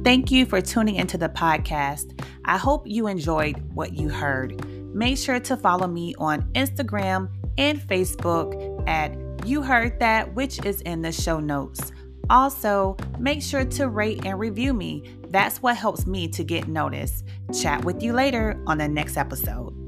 Thank 0.04 0.30
you 0.30 0.46
for 0.46 0.60
tuning 0.60 0.94
into 0.94 1.18
the 1.18 1.28
podcast. 1.28 2.20
I 2.44 2.58
hope 2.58 2.86
you 2.86 3.08
enjoyed 3.08 3.58
what 3.74 3.94
you 3.94 4.08
heard. 4.08 4.52
Make 4.96 5.18
sure 5.18 5.38
to 5.38 5.58
follow 5.58 5.86
me 5.86 6.14
on 6.16 6.50
Instagram 6.54 7.28
and 7.58 7.78
Facebook 7.78 8.82
at 8.88 9.14
You 9.46 9.60
Heard 9.60 10.00
That, 10.00 10.34
which 10.34 10.64
is 10.64 10.80
in 10.80 11.02
the 11.02 11.12
show 11.12 11.38
notes. 11.38 11.92
Also, 12.30 12.96
make 13.18 13.42
sure 13.42 13.66
to 13.66 13.90
rate 13.90 14.24
and 14.24 14.40
review 14.40 14.72
me. 14.72 15.02
That's 15.28 15.60
what 15.60 15.76
helps 15.76 16.06
me 16.06 16.28
to 16.28 16.42
get 16.42 16.66
noticed. 16.66 17.26
Chat 17.60 17.84
with 17.84 18.02
you 18.02 18.14
later 18.14 18.58
on 18.66 18.78
the 18.78 18.88
next 18.88 19.18
episode. 19.18 19.85